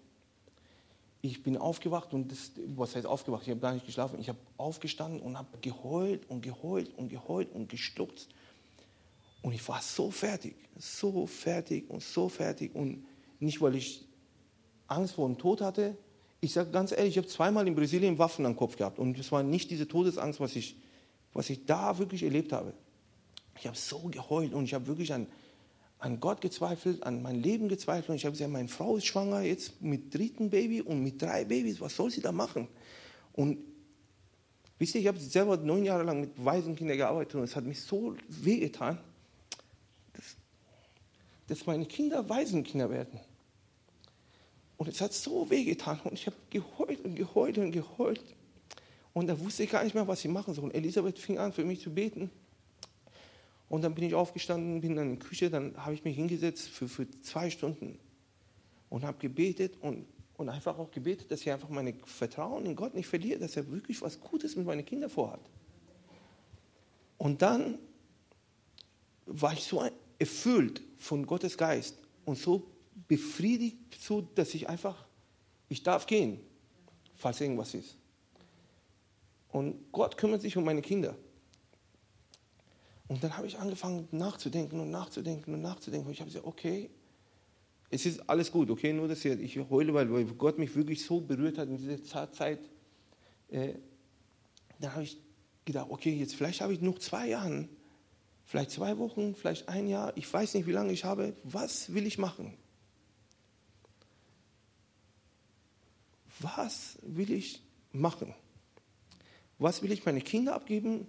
Ich 1.21 1.45
bin 1.45 1.57
aufgewacht 1.57 2.13
und 2.15 2.33
das, 2.33 2.51
was 2.75 2.97
heißt 2.97 3.07
aufgewacht? 3.07 3.43
Ich 3.45 3.51
habe 3.51 3.61
gar 3.61 3.75
nicht 3.75 3.87
geschlafen. 3.87 4.19
Ich 4.19 4.29
habe 4.29 4.39
aufgestanden 4.57 5.21
und 5.21 5.39
habe 5.39 5.59
geheult 5.61 6.29
und 6.29 6.43
geheult 6.43 6.91
und 6.97 7.09
geheult 7.09 7.53
und 7.53 7.69
gestutzt. 7.69 8.31
Und 9.43 9.53
ich 9.53 9.69
war 9.69 9.83
so 9.83 10.11
fertig, 10.11 10.55
so 10.79 11.27
fertig 11.27 11.91
und 11.91 12.03
so 12.03 12.29
fertig. 12.29 12.75
Und 12.75 13.05
nicht, 13.41 13.61
weil 13.61 13.75
ich 13.75 14.07
Angst 14.87 15.15
vor 15.15 15.29
dem 15.29 15.37
Tod 15.37 15.61
hatte. 15.61 15.97
Ich 16.41 16.53
sage 16.53 16.71
ganz 16.71 16.93
ehrlich, 16.93 17.11
ich 17.11 17.19
habe 17.19 17.27
zweimal 17.29 17.67
in 17.67 17.75
Brasilien 17.75 18.19
Waffen 18.19 18.47
am 18.47 18.57
Kopf 18.57 18.77
gehabt. 18.77 18.99
Und 18.99 19.19
es 19.19 19.33
war 19.33 19.43
nicht 19.43 19.71
diese 19.71 19.89
Todesangst, 19.89 20.39
was 20.41 20.55
ich, 20.55 20.77
was 21.33 21.51
ich 21.51 21.67
da 21.67 21.99
wirklich 21.99 22.23
erlebt 22.23 22.53
habe. 22.53 22.73
Ich 23.59 23.67
habe 23.67 23.77
so 23.77 23.99
geheult 24.11 24.55
und 24.55 24.65
ich 24.65 24.75
habe 24.75 24.87
wirklich 24.87 25.13
an, 25.13 25.27
an 25.99 26.21
Gott 26.21 26.41
gezweifelt, 26.41 27.03
an 27.03 27.23
mein 27.23 27.43
Leben 27.43 27.69
gezweifelt. 27.69 28.11
Und 28.11 28.17
ich 28.17 28.25
habe 28.25 28.33
gesagt, 28.33 28.51
meine 28.51 28.69
Frau 28.69 28.97
ist 28.97 29.07
schwanger 29.07 29.43
jetzt 29.43 29.83
mit 29.83 30.15
dritten 30.15 30.51
Baby 30.51 30.83
und 30.83 31.03
mit 31.03 31.21
drei 31.21 31.45
Babys. 31.45 31.81
Was 31.81 31.97
soll 31.97 32.11
sie 32.11 32.21
da 32.21 32.31
machen? 32.31 32.69
Und 33.33 33.59
wisst 34.79 34.95
ihr, 34.95 35.01
ich 35.01 35.07
habe 35.09 35.19
selber 35.19 35.57
neun 35.57 35.85
Jahre 35.85 36.05
lang 36.05 36.21
mit 36.21 36.45
Waisenkindern 36.45 36.97
gearbeitet 36.97 37.35
und 37.37 37.45
es 37.45 37.57
hat 37.57 37.65
mich 37.65 37.81
so 37.81 38.15
wehgetan 38.29 38.99
dass 41.47 41.67
meine 41.67 41.87
Kinder 41.87 42.29
Waisenkinder 42.29 42.91
werden. 42.91 43.21
Und 44.77 44.89
es 44.89 45.01
hat 45.01 45.13
so 45.13 45.49
wehgetan 45.49 46.01
und 46.05 46.15
ich 46.15 46.27
habe 46.27 46.37
geheult 46.51 47.05
und 47.05 47.15
geheult 47.15 47.59
und 47.59 47.73
geheult. 47.73 48.23
Und 49.13 49.27
da 49.27 49.39
wusste 49.39 49.63
ich 49.63 49.71
gar 49.71 49.85
nicht 49.85 49.95
mehr, 49.95 50.09
was 50.09 50.25
ich 50.25 50.31
machen 50.31 50.55
soll. 50.55 50.65
Und 50.65 50.75
Elisabeth 50.75 51.19
fing 51.19 51.39
an, 51.39 51.53
für 51.53 51.65
mich 51.65 51.81
zu 51.81 51.93
beten. 51.95 52.31
Und 53.69 53.83
dann 53.83 53.95
bin 53.95 54.05
ich 54.05 54.15
aufgestanden, 54.15 54.81
bin 54.81 54.97
dann 54.97 55.11
in 55.11 55.19
die 55.19 55.25
Küche, 55.25 55.51
dann 55.51 55.77
habe 55.77 55.95
ich 55.95 56.05
mich 56.05 56.17
hingesetzt 56.17 56.69
für, 56.69 56.89
für 56.89 57.09
zwei 57.23 57.49
Stunden 57.49 57.99
und 58.91 59.05
habe 59.05 59.19
gebetet 59.19 59.79
und, 59.81 60.05
und 60.37 60.49
einfach 60.49 60.79
auch 60.79 60.91
gebetet, 60.91 61.31
dass 61.31 61.41
ich 61.41 61.51
einfach 61.51 61.69
mein 61.71 61.95
Vertrauen 62.05 62.67
in 62.67 62.77
Gott 62.77 62.95
nicht 62.95 63.07
verliere, 63.07 63.39
dass 63.39 63.57
er 63.57 63.71
wirklich 63.71 64.03
was 64.03 64.21
Gutes 64.21 64.57
mit 64.57 64.67
meinen 64.67 64.85
Kindern 64.85 65.09
vorhat. 65.09 65.41
Und 67.17 67.41
dann 67.41 67.79
war 69.27 69.53
ich 69.53 69.63
so 69.65 69.89
erfüllt 70.19 70.83
von 71.03 71.27
Gottes 71.27 71.59
Geist 71.59 71.97
und 72.25 72.39
so 72.39 72.71
befriedigt, 73.09 73.79
so 74.01 74.21
dass 74.21 74.55
ich 74.55 74.69
einfach, 74.69 75.05
ich 75.69 75.83
darf 75.83 76.07
gehen, 76.07 76.41
falls 77.17 77.41
irgendwas 77.41 77.75
ist. 77.75 77.97
Und 79.51 79.93
Gott 79.93 80.17
kümmert 80.17 80.43
sich 80.43 80.57
um 80.57 80.65
meine 80.65 80.81
Kinder. 80.81 81.17
Und 83.09 83.23
dann 83.23 83.37
habe 83.37 83.47
ich 83.47 83.59
angefangen 83.59 84.09
nachzudenken 84.13 84.81
und 84.81 84.91
nachzudenken 84.91 85.53
und 85.53 85.61
nachzudenken. 85.61 86.07
Und 86.07 86.13
ich 86.13 86.21
habe 86.21 86.31
gesagt, 86.31 86.47
okay, 86.47 86.89
es 87.91 88.07
ist 88.07 88.29
alles 88.31 88.51
gut, 88.51 88.71
okay, 88.71 88.93
nur 88.93 89.09
dass 89.09 89.25
ich 89.25 89.59
heule, 89.69 89.93
weil 89.93 90.25
Gott 90.25 90.59
mich 90.59 90.75
wirklich 90.75 91.05
so 91.05 91.21
berührt 91.21 91.59
hat 91.59 91.69
in 91.69 91.77
dieser 91.77 92.33
Zeit. 92.33 92.61
Äh, 93.51 93.75
dann 94.79 94.95
habe 94.95 95.03
ich 95.03 95.19
gedacht, 95.65 95.89
okay, 95.91 96.15
jetzt 96.15 96.35
vielleicht 96.35 96.63
habe 96.63 96.73
ich 96.73 96.81
noch 96.81 96.99
zwei 96.99 97.29
Jahre 97.29 97.69
vielleicht 98.53 98.73
zwei 98.73 98.99
Wochen, 98.99 99.35
vielleicht 99.35 99.67
ein 99.71 99.89
Jahr, 99.89 100.15
ich 100.15 100.31
weiß 100.31 100.53
nicht, 100.53 100.67
wie 100.67 100.73
lange 100.73 100.93
ich 100.93 101.07
habe, 101.07 101.35
was 101.43 101.95
will 101.95 102.07
ich 102.07 102.19
machen? 102.19 102.53
Was 106.39 106.99
will 107.01 107.33
ich 107.33 107.63
machen? 107.93 108.35
Was 109.59 109.81
will 109.81 109.91
ich 109.91 110.05
meine 110.05 110.21
Kinder 110.21 110.55
abgeben, 110.55 111.07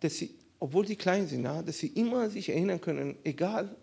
dass 0.00 0.16
sie, 0.16 0.38
obwohl 0.58 0.86
sie 0.86 0.96
klein 0.96 1.26
sind, 1.26 1.44
ja, 1.44 1.60
dass 1.60 1.80
sie 1.80 1.88
immer 1.88 2.30
sich 2.30 2.48
erinnern 2.48 2.80
können, 2.80 3.18
egal 3.24 3.76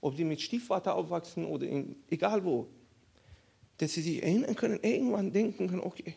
ob 0.00 0.16
die 0.16 0.24
mit 0.24 0.40
Stiefvater 0.40 0.96
aufwachsen 0.96 1.44
oder 1.44 1.64
in, 1.64 1.94
egal 2.10 2.44
wo, 2.44 2.66
dass 3.78 3.92
sie 3.92 4.02
sich 4.02 4.20
erinnern 4.20 4.56
können, 4.56 4.80
irgendwann 4.82 5.32
denken 5.32 5.68
können, 5.68 5.82
okay, 5.82 6.16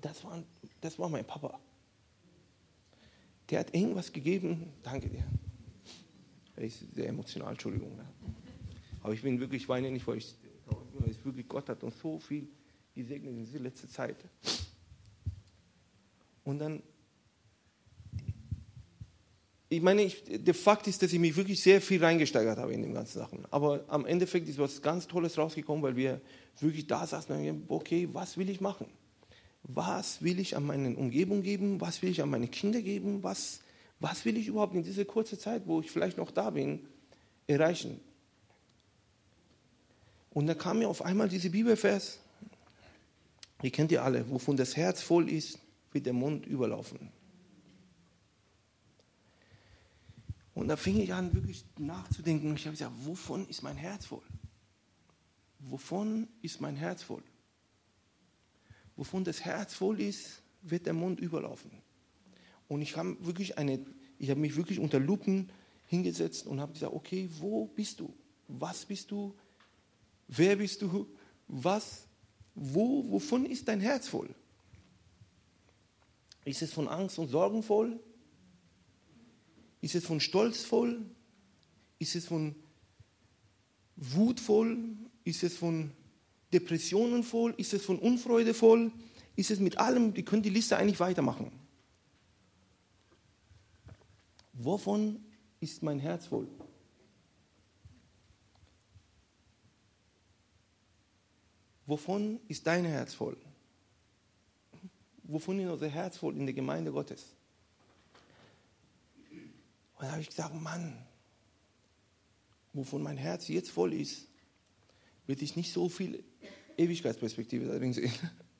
das 0.00 0.24
war, 0.24 0.42
das 0.80 0.98
war 0.98 1.08
mein 1.08 1.24
Papa 1.24 1.60
der 3.50 3.60
hat 3.60 3.74
irgendwas 3.74 4.12
gegeben. 4.12 4.72
Danke 4.82 5.08
dir. 5.08 5.24
Ich 6.56 6.84
sehr 6.94 7.08
emotional, 7.08 7.52
Entschuldigung. 7.52 7.98
Aber 9.02 9.12
ich 9.12 9.22
bin 9.22 9.40
wirklich 9.40 9.68
weine 9.68 9.90
nicht, 9.90 10.06
weil 10.06 10.18
ich, 10.18 10.34
weil 10.94 11.10
ich 11.10 11.24
wirklich 11.24 11.48
Gott 11.48 11.68
hat 11.68 11.82
uns 11.82 11.98
so 12.00 12.18
viel 12.18 12.48
gesegnet 12.94 13.32
in 13.32 13.44
dieser 13.44 13.58
letzten 13.58 13.88
Zeit. 13.88 14.16
Und 16.44 16.58
dann, 16.58 16.82
ich 19.68 19.82
meine, 19.82 20.02
ich, 20.02 20.22
der 20.26 20.54
Fakt 20.54 20.86
ist, 20.86 21.02
dass 21.02 21.12
ich 21.12 21.18
mich 21.18 21.34
wirklich 21.36 21.60
sehr 21.60 21.80
viel 21.80 22.02
reingesteigert 22.02 22.58
habe 22.58 22.72
in 22.72 22.82
den 22.82 22.94
ganzen 22.94 23.18
Sachen. 23.18 23.44
Aber 23.50 23.84
am 23.88 24.06
Endeffekt 24.06 24.48
ist 24.48 24.58
was 24.58 24.80
ganz 24.80 25.08
Tolles 25.08 25.36
rausgekommen, 25.36 25.82
weil 25.82 25.96
wir 25.96 26.20
wirklich 26.60 26.86
da 26.86 27.06
saßen 27.06 27.34
und 27.34 27.46
haben, 27.46 27.64
okay, 27.68 28.08
was 28.12 28.36
will 28.38 28.48
ich 28.48 28.60
machen? 28.60 28.86
Was 29.64 30.22
will 30.22 30.38
ich 30.38 30.56
an 30.56 30.64
meine 30.64 30.94
Umgebung 30.96 31.42
geben, 31.42 31.80
was 31.80 32.02
will 32.02 32.10
ich 32.10 32.22
an 32.22 32.28
meine 32.28 32.48
Kinder 32.48 32.82
geben, 32.82 33.22
was, 33.22 33.60
was 33.98 34.24
will 34.24 34.36
ich 34.36 34.46
überhaupt 34.46 34.74
in 34.74 34.82
dieser 34.82 35.04
kurzen 35.04 35.38
Zeit, 35.38 35.66
wo 35.66 35.80
ich 35.80 35.90
vielleicht 35.90 36.18
noch 36.18 36.30
da 36.30 36.50
bin, 36.50 36.86
erreichen. 37.46 38.00
Und 40.30 40.46
da 40.46 40.54
kam 40.54 40.80
mir 40.80 40.88
auf 40.88 41.02
einmal 41.02 41.28
diese 41.28 41.50
Bibelvers, 41.50 42.18
ihr 43.62 43.70
kennt 43.70 43.90
ihr 43.92 44.02
alle, 44.02 44.28
wovon 44.30 44.56
das 44.56 44.76
Herz 44.76 45.00
voll 45.00 45.30
ist, 45.30 45.58
wird 45.92 46.06
der 46.06 46.12
Mund 46.12 46.46
überlaufen. 46.46 47.10
Und 50.54 50.68
da 50.68 50.76
fing 50.76 51.00
ich 51.00 51.12
an, 51.12 51.32
wirklich 51.34 51.64
nachzudenken. 51.78 52.54
Ich 52.54 52.66
habe 52.66 52.76
gesagt, 52.76 52.92
wovon 53.04 53.48
ist 53.48 53.62
mein 53.62 53.76
Herz 53.76 54.06
voll? 54.06 54.22
Wovon 55.58 56.28
ist 56.42 56.60
mein 56.60 56.76
Herz 56.76 57.02
voll? 57.02 57.22
Wovon 58.96 59.24
das 59.24 59.44
Herz 59.44 59.74
voll 59.74 60.00
ist, 60.00 60.42
wird 60.62 60.86
der 60.86 60.92
Mund 60.92 61.20
überlaufen. 61.20 61.70
Und 62.68 62.82
ich 62.82 62.96
habe 62.96 63.16
wirklich 63.24 63.58
eine, 63.58 63.84
ich 64.18 64.30
habe 64.30 64.40
mich 64.40 64.56
wirklich 64.56 64.78
unter 64.78 64.98
Lupen 64.98 65.50
hingesetzt 65.86 66.46
und 66.46 66.60
habe 66.60 66.72
gesagt, 66.72 66.94
okay, 66.94 67.28
wo 67.38 67.66
bist 67.66 68.00
du? 68.00 68.14
Was 68.48 68.84
bist 68.84 69.10
du? 69.10 69.34
Wer 70.28 70.56
bist 70.56 70.82
du? 70.82 71.06
Was? 71.48 72.06
Wo? 72.54 73.04
Wovon 73.10 73.46
ist 73.46 73.68
dein 73.68 73.80
Herz 73.80 74.08
voll? 74.08 74.34
Ist 76.44 76.62
es 76.62 76.72
von 76.72 76.88
Angst 76.88 77.18
und 77.18 77.28
Sorgen 77.28 77.62
voll? 77.62 78.00
Ist 79.80 79.94
es 79.94 80.04
von 80.04 80.20
Stolz 80.20 80.62
voll? 80.62 81.04
Ist 81.98 82.16
es 82.16 82.26
von 82.26 82.54
Wut 83.96 84.40
voll? 84.40 84.78
Ist 85.24 85.42
es 85.42 85.56
von 85.56 85.92
Depressionen 86.54 87.22
voll? 87.24 87.52
Ist 87.58 87.74
es 87.74 87.84
von 87.84 87.98
Unfreude 87.98 88.54
voll? 88.54 88.92
Ist 89.36 89.50
es 89.50 89.58
mit 89.58 89.78
allem? 89.78 90.14
Die 90.14 90.24
können 90.24 90.42
die 90.42 90.50
Liste 90.50 90.76
eigentlich 90.76 91.00
weitermachen. 91.00 91.50
Wovon 94.52 95.24
ist 95.60 95.82
mein 95.82 95.98
Herz 95.98 96.26
voll? 96.26 96.48
Wovon 101.86 102.40
ist 102.48 102.66
dein 102.66 102.84
Herz 102.84 103.12
voll? 103.12 103.36
Wovon 105.24 105.58
ist 105.58 105.70
unser 105.70 105.88
Herz 105.88 106.16
voll 106.16 106.36
in 106.36 106.46
der 106.46 106.54
Gemeinde 106.54 106.92
Gottes? 106.92 107.34
Und 109.96 110.02
da 110.02 110.12
habe 110.12 110.20
ich 110.20 110.28
gesagt, 110.28 110.54
Mann, 110.54 110.96
wovon 112.72 113.02
mein 113.02 113.16
Herz 113.16 113.48
jetzt 113.48 113.70
voll 113.70 113.92
ist, 113.92 114.28
wird 115.26 115.42
ich 115.42 115.56
nicht 115.56 115.72
so 115.72 115.88
viel 115.88 116.22
Ewigkeitsperspektive 116.76 117.66
darin 117.66 117.92
sehen. 117.92 118.12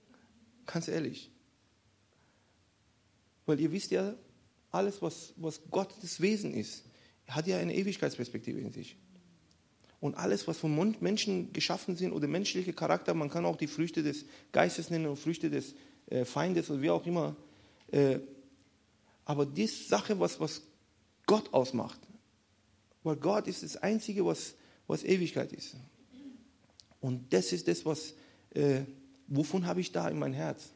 Ganz 0.66 0.88
ehrlich. 0.88 1.30
Weil 3.46 3.60
ihr 3.60 3.72
wisst 3.72 3.90
ja, 3.90 4.14
alles, 4.70 5.02
was, 5.02 5.34
was 5.36 5.60
Gottes 5.70 6.20
Wesen 6.20 6.54
ist, 6.54 6.84
hat 7.28 7.46
ja 7.46 7.58
eine 7.58 7.74
Ewigkeitsperspektive 7.74 8.60
in 8.60 8.72
sich. 8.72 8.96
Und 10.00 10.16
alles, 10.16 10.46
was 10.46 10.58
von 10.58 10.96
Menschen 11.00 11.52
geschaffen 11.52 11.96
sind 11.96 12.12
oder 12.12 12.28
menschliche 12.28 12.72
Charakter, 12.72 13.14
man 13.14 13.30
kann 13.30 13.46
auch 13.46 13.56
die 13.56 13.66
Früchte 13.66 14.02
des 14.02 14.26
Geistes 14.52 14.90
nennen 14.90 15.06
und 15.06 15.16
Früchte 15.16 15.48
des 15.48 15.74
äh, 16.10 16.24
Feindes 16.24 16.70
oder 16.70 16.82
wie 16.82 16.90
auch 16.90 17.06
immer. 17.06 17.36
Äh, 17.90 18.18
aber 19.24 19.46
die 19.46 19.66
Sache, 19.66 20.20
was, 20.20 20.38
was 20.40 20.62
Gott 21.26 21.52
ausmacht, 21.54 22.00
weil 23.02 23.16
Gott 23.16 23.46
ist 23.46 23.62
das 23.62 23.76
Einzige, 23.76 24.26
was, 24.26 24.54
was 24.86 25.04
Ewigkeit 25.04 25.52
ist. 25.52 25.76
Und 27.04 27.34
das 27.34 27.52
ist 27.52 27.68
das, 27.68 27.84
was, 27.84 28.14
äh, 28.54 28.80
wovon 29.28 29.66
habe 29.66 29.82
ich 29.82 29.92
da 29.92 30.08
in 30.08 30.18
mein 30.18 30.32
Herz? 30.32 30.70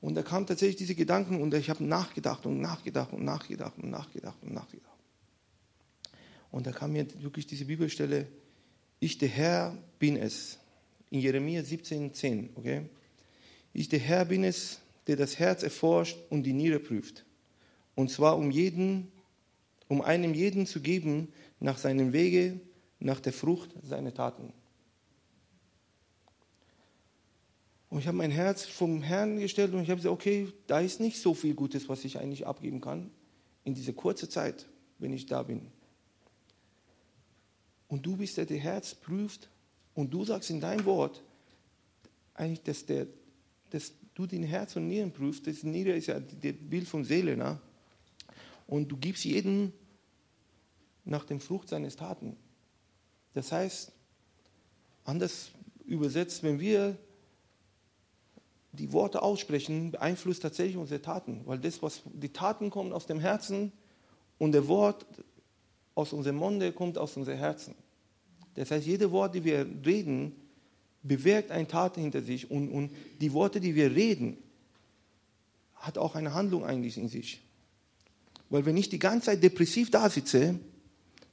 Und 0.00 0.14
da 0.14 0.22
kamen 0.22 0.46
tatsächlich 0.46 0.76
diese 0.76 0.94
Gedanken 0.94 1.42
und 1.42 1.52
ich 1.52 1.68
habe 1.68 1.82
nachgedacht 1.82 2.46
und 2.46 2.60
nachgedacht 2.60 3.12
und 3.12 3.24
nachgedacht 3.24 3.76
und 3.76 3.90
nachgedacht 3.90 4.38
und 4.42 4.54
nachgedacht. 4.54 4.98
Und 6.52 6.64
da 6.64 6.70
kam 6.70 6.92
mir 6.92 7.08
wirklich 7.20 7.48
diese 7.48 7.64
Bibelstelle, 7.64 8.28
ich 9.00 9.18
der 9.18 9.30
Herr 9.30 9.76
bin 9.98 10.16
es. 10.16 10.60
In 11.10 11.18
Jeremia 11.18 11.62
17,10, 11.62 12.50
okay? 12.54 12.82
Ich 13.72 13.88
der 13.88 13.98
Herr 13.98 14.26
bin 14.26 14.44
es, 14.44 14.78
der 15.08 15.16
das 15.16 15.40
Herz 15.40 15.64
erforscht 15.64 16.18
und 16.30 16.44
die 16.44 16.52
Niere 16.52 16.78
prüft. 16.78 17.24
Und 17.96 18.12
zwar 18.12 18.38
um 18.38 18.52
jeden, 18.52 19.10
um 19.88 20.02
einem 20.02 20.34
jeden 20.34 20.66
zu 20.66 20.80
geben 20.80 21.32
nach 21.58 21.78
seinem 21.78 22.12
Wege, 22.12 22.60
nach 22.98 23.20
der 23.20 23.32
Frucht 23.32 23.70
seiner 23.82 24.12
Taten. 24.12 24.52
Und 27.88 28.00
ich 28.00 28.06
habe 28.06 28.16
mein 28.16 28.30
Herz 28.30 28.64
vom 28.64 29.02
Herrn 29.02 29.38
gestellt 29.38 29.72
und 29.72 29.82
ich 29.82 29.90
habe 29.90 29.98
gesagt, 30.00 30.12
okay, 30.12 30.52
da 30.66 30.80
ist 30.80 31.00
nicht 31.00 31.20
so 31.20 31.34
viel 31.34 31.54
Gutes, 31.54 31.88
was 31.88 32.04
ich 32.04 32.18
eigentlich 32.18 32.46
abgeben 32.46 32.80
kann 32.80 33.10
in 33.64 33.74
dieser 33.74 33.92
kurzen 33.92 34.28
Zeit, 34.28 34.66
wenn 34.98 35.12
ich 35.12 35.26
da 35.26 35.42
bin. 35.42 35.70
Und 37.88 38.04
du 38.04 38.16
bist 38.16 38.36
der, 38.36 38.46
der 38.46 38.58
Herz 38.58 38.94
prüft 38.94 39.48
und 39.94 40.12
du 40.12 40.24
sagst 40.24 40.50
in 40.50 40.60
deinem 40.60 40.84
Wort, 40.84 41.22
eigentlich, 42.34 42.62
dass, 42.62 42.84
der, 42.84 43.06
dass 43.70 43.92
du 44.14 44.26
den 44.26 44.42
Herz 44.42 44.76
und 44.76 44.88
Nieren 44.88 45.12
prüfst. 45.12 45.46
Das 45.46 45.62
Niere 45.62 45.92
ist 45.92 46.08
ja 46.08 46.20
das 46.20 46.54
Bild 46.60 46.88
von 46.88 47.04
Seele. 47.04 47.36
Ne? 47.36 47.58
Und 48.66 48.88
du 48.88 48.96
gibst 48.96 49.24
jeden 49.24 49.72
nach 51.04 51.24
dem 51.24 51.40
Frucht 51.40 51.68
seines 51.68 51.96
Taten. 51.96 52.36
Das 53.36 53.52
heißt, 53.52 53.92
anders 55.04 55.50
übersetzt, 55.84 56.42
wenn 56.42 56.58
wir 56.58 56.96
die 58.72 58.94
Worte 58.94 59.20
aussprechen, 59.20 59.90
beeinflusst 59.90 60.40
tatsächlich 60.40 60.78
unsere 60.78 61.02
Taten, 61.02 61.42
weil 61.44 61.58
das, 61.58 61.82
was 61.82 62.00
die 62.06 62.30
Taten 62.30 62.70
kommen 62.70 62.94
aus 62.94 63.04
dem 63.04 63.20
Herzen 63.20 63.72
und 64.38 64.52
der 64.52 64.68
Wort 64.68 65.04
aus 65.94 66.14
unserem 66.14 66.36
Munde 66.36 66.72
kommt 66.72 66.96
aus 66.96 67.14
unserem 67.18 67.36
Herzen. 67.36 67.74
Das 68.54 68.70
heißt, 68.70 68.86
jede 68.86 69.12
Wort, 69.12 69.34
die 69.34 69.44
wir 69.44 69.66
reden, 69.84 70.32
bewirkt 71.02 71.50
eine 71.50 71.68
Tat 71.68 71.96
hinter 71.96 72.22
sich 72.22 72.50
und, 72.50 72.70
und 72.70 72.90
die 73.20 73.34
Worte, 73.34 73.60
die 73.60 73.74
wir 73.74 73.94
reden, 73.94 74.38
hat 75.74 75.98
auch 75.98 76.14
eine 76.14 76.32
Handlung 76.32 76.64
eigentlich 76.64 76.96
in 76.96 77.08
sich. 77.08 77.42
Weil 78.48 78.64
wenn 78.64 78.78
ich 78.78 78.88
die 78.88 78.98
ganze 78.98 79.26
Zeit 79.26 79.42
depressiv 79.42 79.90
da 79.90 80.08
sitze, 80.08 80.58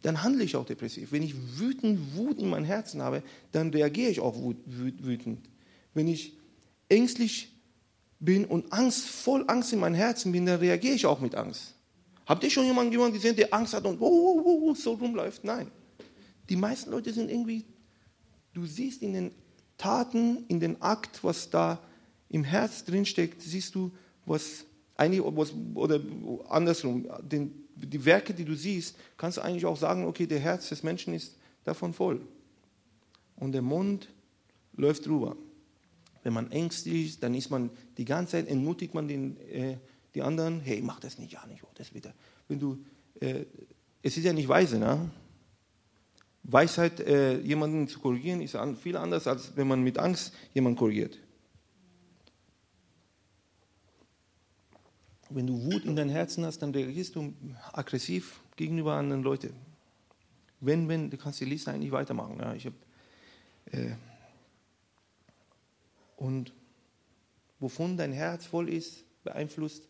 dann 0.04 0.22
handle 0.22 0.44
ich 0.44 0.56
auch 0.56 0.66
depressiv. 0.66 1.12
Wenn 1.12 1.24
ich 1.24 1.34
wütend, 1.58 2.16
Wut 2.16 2.38
in 2.38 2.50
meinem 2.50 2.66
Herzen 2.66 3.02
habe, 3.02 3.24
dann 3.52 3.70
reagiere 3.70 4.12
ich 4.12 4.20
auch 4.20 4.36
wütend. 4.66 5.40
Wenn 5.94 6.08
ich 6.08 6.38
ängstlich 6.90 7.52
bin 8.20 8.46
und 8.46 8.72
Angst, 8.72 9.06
voll 9.06 9.46
Angst 9.48 9.74
in 9.74 9.80
meinem 9.80 9.96
Herzen 9.96 10.32
bin, 10.32 10.46
dann 10.46 10.60
reagiere 10.60 10.94
ich 10.96 11.06
auch 11.06 11.20
mit 11.20 11.36
Angst. 11.36 11.74
Habt 12.26 12.44
ihr 12.44 12.50
schon 12.50 12.66
jemanden 12.66 13.14
gesehen, 13.14 13.36
der 13.36 13.54
Angst 13.54 13.74
hat 13.74 13.86
und 13.86 14.00
oh, 14.02 14.42
oh, 14.46 14.70
oh, 14.70 14.76
so 14.76 14.94
rumläuft? 14.94 15.44
Nein. 15.44 15.72
Die 16.50 16.56
meisten 16.56 16.92
Leute 16.92 17.14
sind 17.14 17.32
irgendwie, 17.32 17.66
du 18.54 18.66
siehst 18.66 19.02
in 19.02 19.14
den 19.14 19.32
Taten, 19.78 20.46
in 20.48 20.60
den 20.60 20.82
Akt, 20.82 21.24
was 21.24 21.50
da 21.50 21.80
im 22.30 22.44
Herz 22.44 22.84
drinsteckt, 22.84 23.42
siehst 23.42 23.76
du, 23.76 23.92
was 24.26 24.66
eigentlich, 24.96 25.22
was, 25.24 25.54
oder 25.74 26.00
andersrum, 26.50 27.08
den, 27.22 27.63
die 27.76 28.06
Werke, 28.06 28.34
die 28.34 28.46
du 28.46 28.56
siehst, 28.56 28.96
kannst 29.18 29.38
du 29.38 29.42
eigentlich 29.42 29.66
auch 29.66 29.78
sagen, 29.78 30.06
okay, 30.06 30.28
der 30.28 30.40
Herz 30.40 30.70
des 30.70 30.84
Menschen 30.84 31.14
ist 31.14 31.38
davon 31.64 31.94
voll. 31.94 32.22
Und 33.36 33.52
der 33.52 33.62
Mund 33.62 34.10
läuft 34.76 35.06
drüber. 35.06 35.36
Wenn 36.24 36.34
man 36.34 36.52
ängstlich 36.52 37.08
ist, 37.08 37.24
dann 37.24 37.36
ist 37.36 37.50
man 37.50 37.70
die 37.98 38.06
ganze 38.06 38.34
Zeit, 38.34 38.48
entmutigt 38.48 38.94
man 38.94 39.08
den, 39.08 39.38
äh, 39.50 39.78
die 40.16 40.22
anderen, 40.22 40.60
hey, 40.62 40.82
mach 40.82 41.00
das 41.00 41.18
nicht, 41.18 41.34
ja 41.34 41.46
nicht, 41.48 41.64
oh, 41.64 41.72
das 41.76 41.94
wieder. 41.94 42.14
Wenn 42.48 42.60
du, 42.60 42.78
äh, 43.20 43.46
es 44.02 44.18
ist 44.18 44.24
ja 44.24 44.34
nicht 44.34 44.48
weise, 44.48 44.78
ne? 44.78 45.10
Weisheit, 46.44 47.00
äh, 47.00 47.40
jemanden 47.40 47.88
zu 47.88 48.00
korrigieren, 48.00 48.42
ist 48.42 48.58
viel 48.82 48.98
anders, 48.98 49.28
als 49.28 49.56
wenn 49.56 49.68
man 49.68 49.82
mit 49.82 49.98
Angst 49.98 50.34
jemanden 50.54 50.78
korrigiert. 50.78 51.18
Wenn 55.30 55.48
du 55.48 55.64
Wut 55.64 55.86
in 55.86 55.96
deinem 55.96 56.10
Herzen 56.10 56.46
hast, 56.46 56.60
dann 56.60 56.72
reagierst 56.72 57.16
du 57.16 57.34
aggressiv 57.72 58.42
gegenüber 58.56 58.94
anderen 58.94 59.24
Leuten. 59.24 59.54
Wenn, 60.60 60.88
wenn, 60.88 61.10
du 61.10 61.18
kannst 61.18 61.40
die 61.40 61.46
Liste 61.46 61.72
eigentlich 61.72 61.92
weitermachen. 61.92 62.38
Ja, 62.40 62.54
ich 62.54 62.66
hab, 62.66 62.74
äh, 63.72 63.96
und 66.18 66.54
wovon 67.60 67.98
dein 67.98 68.14
Herz 68.14 68.46
voll 68.46 68.70
ist, 68.70 69.04
beeinflusst 69.24 69.88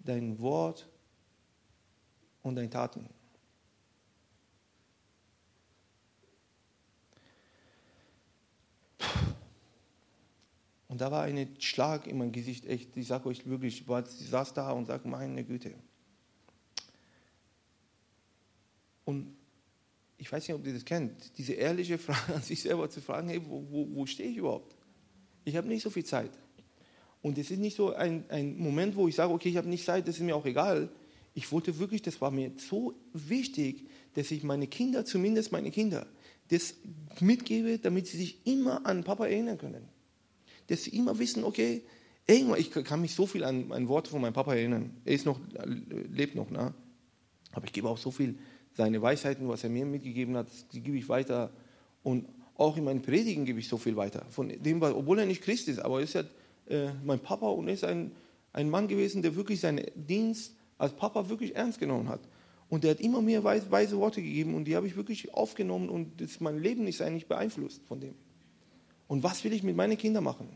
dein 0.00 0.38
Wort 0.40 0.88
und 2.42 2.56
deine 2.56 2.70
Taten. 2.70 3.08
Und 10.90 11.00
da 11.00 11.12
war 11.12 11.22
ein 11.22 11.48
Schlag 11.60 12.08
in 12.08 12.18
mein 12.18 12.32
Gesicht, 12.32 12.66
echt. 12.66 12.96
Ich 12.96 13.06
sage 13.06 13.28
euch 13.28 13.46
wirklich, 13.46 13.84
ich 13.88 14.28
saß 14.28 14.54
da 14.54 14.72
und 14.72 14.86
sagte, 14.86 15.06
meine 15.06 15.44
Güte. 15.44 15.72
Und 19.04 19.36
ich 20.18 20.32
weiß 20.32 20.48
nicht, 20.48 20.56
ob 20.56 20.66
ihr 20.66 20.72
das 20.72 20.84
kennt, 20.84 21.38
diese 21.38 21.52
ehrliche 21.52 21.96
Frage 21.96 22.34
an 22.34 22.42
sich 22.42 22.60
selber 22.60 22.90
zu 22.90 23.00
fragen, 23.00 23.28
hey, 23.28 23.40
wo, 23.46 23.64
wo, 23.70 23.86
wo 23.94 24.04
stehe 24.04 24.30
ich 24.30 24.38
überhaupt? 24.38 24.74
Ich 25.44 25.54
habe 25.54 25.68
nicht 25.68 25.84
so 25.84 25.90
viel 25.90 26.04
Zeit. 26.04 26.32
Und 27.22 27.38
es 27.38 27.52
ist 27.52 27.60
nicht 27.60 27.76
so 27.76 27.94
ein, 27.94 28.24
ein 28.28 28.58
Moment, 28.58 28.96
wo 28.96 29.06
ich 29.06 29.14
sage, 29.14 29.32
okay, 29.32 29.48
ich 29.48 29.58
habe 29.58 29.68
nicht 29.68 29.84
Zeit, 29.84 30.08
das 30.08 30.16
ist 30.16 30.22
mir 30.22 30.34
auch 30.34 30.44
egal. 30.44 30.90
Ich 31.34 31.52
wollte 31.52 31.78
wirklich, 31.78 32.02
das 32.02 32.20
war 32.20 32.32
mir 32.32 32.50
so 32.56 32.96
wichtig, 33.12 33.86
dass 34.14 34.32
ich 34.32 34.42
meine 34.42 34.66
Kinder, 34.66 35.04
zumindest 35.04 35.52
meine 35.52 35.70
Kinder, 35.70 36.08
das 36.48 36.74
mitgebe, 37.20 37.78
damit 37.78 38.08
sie 38.08 38.16
sich 38.16 38.44
immer 38.44 38.84
an 38.84 39.04
Papa 39.04 39.28
erinnern 39.28 39.56
können 39.56 39.88
dass 40.70 40.84
sie 40.84 40.96
immer 40.96 41.18
wissen, 41.18 41.44
okay, 41.44 41.82
irgendwann, 42.26 42.60
ich 42.60 42.70
kann 42.70 43.00
mich 43.00 43.14
so 43.14 43.26
viel 43.26 43.44
an 43.44 43.72
ein 43.72 43.88
Wort 43.88 44.08
von 44.08 44.20
meinem 44.20 44.32
Papa 44.32 44.54
erinnern. 44.54 44.96
Er 45.04 45.14
ist 45.14 45.26
noch, 45.26 45.40
lebt 45.64 46.34
noch, 46.34 46.50
ne? 46.50 46.72
aber 47.52 47.64
ich 47.66 47.72
gebe 47.72 47.88
auch 47.88 47.98
so 47.98 48.10
viel 48.10 48.38
seine 48.74 49.02
Weisheiten, 49.02 49.48
was 49.48 49.64
er 49.64 49.70
mir 49.70 49.84
mitgegeben 49.84 50.36
hat, 50.36 50.46
die 50.72 50.80
gebe 50.80 50.96
ich 50.96 51.08
weiter. 51.08 51.50
Und 52.02 52.28
auch 52.56 52.76
in 52.76 52.84
meinen 52.84 53.02
Predigen 53.02 53.44
gebe 53.44 53.58
ich 53.58 53.68
so 53.68 53.78
viel 53.78 53.96
weiter. 53.96 54.24
Von 54.30 54.48
dem, 54.48 54.82
obwohl 54.82 55.18
er 55.18 55.26
nicht 55.26 55.42
Christ 55.42 55.68
ist, 55.68 55.80
aber 55.80 55.98
er 55.98 56.04
ist 56.04 56.14
ja 56.14 56.22
äh, 56.68 56.92
mein 57.04 57.18
Papa 57.18 57.48
und 57.48 57.66
er 57.66 57.74
ist 57.74 57.84
ein, 57.84 58.12
ein 58.52 58.70
Mann 58.70 58.86
gewesen, 58.86 59.22
der 59.22 59.34
wirklich 59.34 59.60
seinen 59.60 59.86
Dienst 59.96 60.54
als 60.78 60.94
Papa 60.94 61.28
wirklich 61.28 61.56
ernst 61.56 61.80
genommen 61.80 62.08
hat. 62.08 62.20
Und 62.68 62.84
der 62.84 62.92
hat 62.92 63.00
immer 63.00 63.20
mir 63.20 63.42
weise, 63.42 63.68
weise 63.70 63.98
Worte 63.98 64.22
gegeben 64.22 64.54
und 64.54 64.66
die 64.66 64.76
habe 64.76 64.86
ich 64.86 64.94
wirklich 64.94 65.34
aufgenommen 65.34 65.88
und 65.88 66.20
das, 66.20 66.38
mein 66.38 66.62
Leben 66.62 66.86
ist 66.86 67.02
eigentlich 67.02 67.26
beeinflusst 67.26 67.82
von 67.88 68.00
dem. 68.00 68.14
Und 69.08 69.24
was 69.24 69.42
will 69.42 69.52
ich 69.52 69.64
mit 69.64 69.74
meinen 69.74 69.98
Kindern 69.98 70.22
machen? 70.22 70.48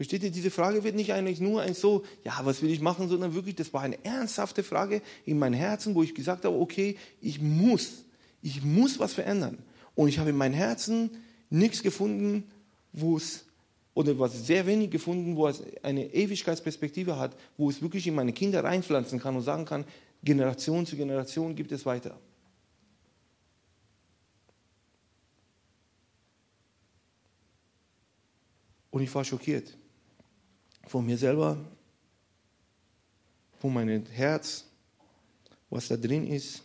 Versteht 0.00 0.22
ihr, 0.22 0.30
diese 0.30 0.50
Frage 0.50 0.82
wird 0.82 0.94
nicht 0.94 1.12
eigentlich 1.12 1.40
nur 1.40 1.60
ein 1.60 1.74
so, 1.74 2.04
ja, 2.24 2.40
was 2.44 2.62
will 2.62 2.70
ich 2.70 2.80
machen, 2.80 3.10
sondern 3.10 3.34
wirklich, 3.34 3.56
das 3.56 3.74
war 3.74 3.82
eine 3.82 4.02
ernsthafte 4.02 4.62
Frage 4.62 5.02
in 5.26 5.38
meinem 5.38 5.52
Herzen, 5.52 5.94
wo 5.94 6.02
ich 6.02 6.14
gesagt 6.14 6.46
habe, 6.46 6.58
okay, 6.58 6.96
ich 7.20 7.38
muss, 7.38 8.06
ich 8.40 8.62
muss 8.62 8.98
was 8.98 9.12
verändern. 9.12 9.58
Und 9.94 10.08
ich 10.08 10.18
habe 10.18 10.30
in 10.30 10.38
meinem 10.38 10.54
Herzen 10.54 11.10
nichts 11.50 11.82
gefunden, 11.82 12.44
wo 12.94 13.18
es, 13.18 13.44
oder 13.92 14.18
was 14.18 14.46
sehr 14.46 14.64
wenig 14.64 14.90
gefunden, 14.90 15.36
wo 15.36 15.46
es 15.48 15.62
eine 15.82 16.06
Ewigkeitsperspektive 16.14 17.18
hat, 17.18 17.36
wo 17.58 17.68
es 17.68 17.82
wirklich 17.82 18.06
in 18.06 18.14
meine 18.14 18.32
Kinder 18.32 18.64
reinpflanzen 18.64 19.20
kann 19.20 19.36
und 19.36 19.42
sagen 19.42 19.66
kann, 19.66 19.84
Generation 20.24 20.86
zu 20.86 20.96
Generation 20.96 21.54
gibt 21.54 21.72
es 21.72 21.84
weiter. 21.84 22.18
Und 28.90 29.02
ich 29.02 29.14
war 29.14 29.26
schockiert 29.26 29.76
von 30.90 31.06
mir 31.06 31.16
selber, 31.16 31.56
von 33.60 33.72
meinem 33.72 34.04
Herz, 34.06 34.64
was 35.70 35.86
da 35.86 35.96
drin 35.96 36.26
ist. 36.26 36.64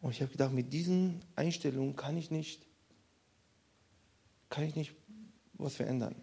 Und 0.00 0.10
ich 0.10 0.20
habe 0.20 0.32
gedacht, 0.32 0.52
mit 0.52 0.72
diesen 0.72 1.22
Einstellungen 1.36 1.94
kann 1.94 2.16
ich 2.16 2.32
nicht, 2.32 2.60
kann 4.50 4.64
ich 4.64 4.74
nicht 4.74 4.92
was 5.54 5.76
verändern. 5.76 6.16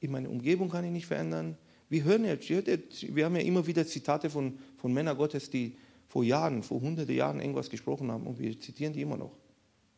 In 0.00 0.12
meiner 0.12 0.30
Umgebung 0.30 0.70
kann 0.70 0.86
ich 0.86 0.90
nicht 0.90 1.06
verändern. 1.06 1.58
Wir 1.90 2.04
hören 2.04 2.24
jetzt, 2.24 2.48
wir 2.48 3.24
haben 3.26 3.36
ja 3.36 3.42
immer 3.42 3.66
wieder 3.66 3.86
Zitate 3.86 4.30
von, 4.30 4.58
von 4.78 4.94
Männern 4.94 5.18
Gottes, 5.18 5.50
die 5.50 5.76
vor 6.08 6.24
Jahren, 6.24 6.62
vor 6.62 6.80
hunderte 6.80 7.12
Jahren 7.12 7.38
irgendwas 7.38 7.68
gesprochen 7.68 8.10
haben 8.10 8.26
und 8.26 8.38
wir 8.38 8.58
zitieren 8.58 8.94
die 8.94 9.02
immer 9.02 9.18
noch. 9.18 9.36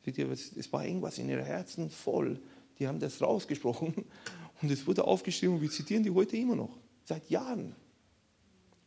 Es 0.05 0.73
war 0.73 0.85
irgendwas 0.85 1.19
in 1.19 1.29
ihren 1.29 1.45
Herzen 1.45 1.89
voll. 1.89 2.41
Die 2.79 2.87
haben 2.87 2.99
das 3.01 3.21
rausgesprochen 3.21 3.95
und 4.63 4.71
es 4.71 4.87
wurde 4.87 5.05
aufgeschrieben 5.05 5.57
und 5.57 5.63
wir 5.63 5.71
zitieren 5.71 6.03
die 6.03 6.11
heute 6.11 6.37
immer 6.37 6.57
noch. 6.57 6.77
Seit 7.05 7.29
Jahren. 7.31 7.75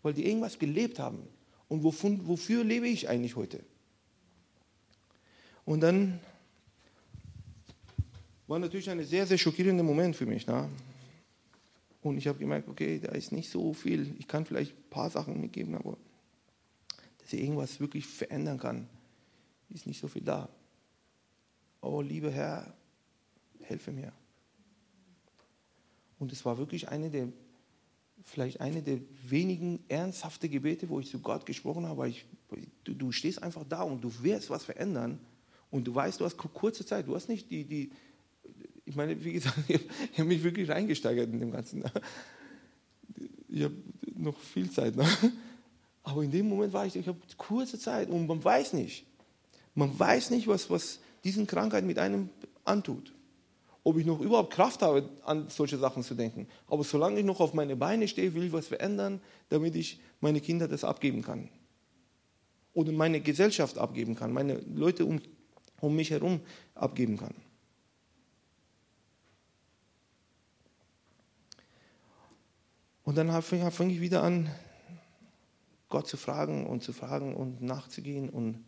Weil 0.02 0.14
die 0.14 0.26
irgendwas 0.26 0.58
gelebt 0.58 1.00
haben. 1.00 1.28
Und 1.68 1.84
wofür, 1.84 2.18
wofür 2.24 2.64
lebe 2.64 2.88
ich 2.88 3.10
eigentlich 3.10 3.36
heute? 3.36 3.64
Und 5.66 5.82
dann 5.82 6.20
war 8.48 8.58
natürlich 8.58 8.90
ein 8.90 9.04
sehr, 9.04 9.28
sehr 9.28 9.38
schockierender 9.38 9.84
Moment 9.84 10.16
für 10.16 10.26
mich. 10.26 10.48
Ne? 10.48 10.70
Und 12.02 12.18
ich 12.18 12.28
habe 12.28 12.40
gemerkt, 12.40 12.70
okay, 12.70 13.00
da 13.00 13.12
ist 13.12 13.32
nicht 13.32 13.50
so 13.50 13.74
viel. 13.74 14.16
Ich 14.18 14.28
kann 14.28 14.46
vielleicht 14.46 14.72
ein 14.72 14.90
paar 14.90 15.10
Sachen 15.10 15.42
mitgeben, 15.42 15.76
aber 15.76 15.98
dass 17.20 17.34
ich 17.34 17.42
irgendwas 17.42 17.80
wirklich 17.82 18.06
verändern 18.06 18.58
kann, 18.58 18.88
ist 19.70 19.86
nicht 19.86 20.00
so 20.00 20.08
viel 20.08 20.24
da. 20.24 20.48
Oh, 21.82 22.02
lieber 22.02 22.32
Herr, 22.32 22.74
helfe 23.70 23.92
mir. 23.92 24.12
Und 26.20 26.32
es 26.32 26.46
war 26.46 26.58
wirklich 26.58 26.90
eine 26.90 27.10
der, 27.10 27.28
vielleicht 28.24 28.62
eine 28.62 28.82
der 28.82 29.00
wenigen 29.28 29.84
ernsthaften 29.88 30.50
Gebete, 30.50 30.90
wo 30.90 31.00
ich 31.00 31.10
zu 31.10 31.20
Gott 31.20 31.46
gesprochen 31.46 31.86
habe. 31.86 32.10
Ich, 32.10 32.26
du, 32.84 32.94
du 32.94 33.12
stehst 33.12 33.44
einfach 33.44 33.64
da 33.68 33.84
und 33.84 34.04
du 34.04 34.12
wirst 34.24 34.50
was 34.50 34.66
verändern. 34.66 35.20
Und 35.70 35.86
du 35.86 35.94
weißt, 35.94 36.20
du 36.20 36.26
hast 36.26 36.38
kurze 36.38 36.86
Zeit, 36.86 37.08
du 37.08 37.16
hast 37.16 37.30
nicht 37.30 37.52
die, 37.52 37.66
die 37.66 37.92
ich 38.88 38.96
meine, 38.96 39.22
wie 39.24 39.34
gesagt, 39.34 39.58
ich 39.68 40.18
habe 40.18 40.30
mich 40.30 40.42
wirklich 40.42 40.70
reingesteigert 40.70 41.32
in 41.32 41.40
dem 41.40 41.52
Ganzen. 41.52 41.84
Ich 43.50 43.64
habe 43.64 43.76
noch 44.16 44.40
viel 44.40 44.72
Zeit. 44.72 44.96
Ne? 44.96 45.06
Aber 46.04 46.24
in 46.24 46.32
dem 46.32 46.48
Moment 46.48 46.72
war 46.72 46.86
ich, 46.86 46.96
ich 46.96 47.08
habe 47.08 47.20
kurze 47.38 47.78
Zeit 47.78 48.10
und 48.10 48.26
man 48.26 48.44
weiß 48.44 48.74
nicht. 48.74 49.06
Man 49.76 49.98
weiß 49.98 50.32
nicht, 50.32 50.48
was, 50.48 50.70
was 50.70 51.00
diese 51.24 51.46
Krankheit 51.46 51.84
mit 51.84 52.00
einem 52.00 52.30
antut. 52.64 53.14
Ob 53.88 53.96
ich 53.96 54.06
noch 54.06 54.20
überhaupt 54.20 54.52
Kraft 54.52 54.82
habe, 54.82 55.08
an 55.24 55.48
solche 55.48 55.78
Sachen 55.78 56.04
zu 56.04 56.14
denken. 56.14 56.50
Aber 56.68 56.84
solange 56.84 57.22
ich 57.22 57.26
noch 57.26 57.40
auf 57.40 57.54
meine 57.54 57.78
Beine 57.78 58.10
stehe, 58.10 58.34
will 58.34 58.44
ich 58.44 58.52
was 58.52 58.68
verändern, 58.68 59.22
damit 59.48 59.78
ich 59.78 60.02
meine 60.20 60.42
Kinder 60.42 60.68
das 60.68 60.84
abgeben 60.84 61.22
kann. 61.22 61.48
Oder 62.74 62.92
meine 62.92 63.22
Gesellschaft 63.22 63.78
abgeben 63.78 64.14
kann, 64.14 64.34
meine 64.34 64.56
Leute 64.56 65.06
um, 65.06 65.22
um 65.80 65.96
mich 65.96 66.12
herum 66.12 66.42
abgeben 66.76 67.16
kann. 67.16 67.34
Und 73.06 73.18
dann 73.18 73.42
fange 73.42 73.94
ich 73.94 74.02
wieder 74.02 74.22
an, 74.22 74.52
Gott 75.88 76.10
zu 76.10 76.18
fragen 76.18 76.68
und 76.68 76.84
zu 76.84 76.92
fragen 76.92 77.38
und 77.38 77.62
nachzugehen 77.62 78.28
und, 78.28 78.66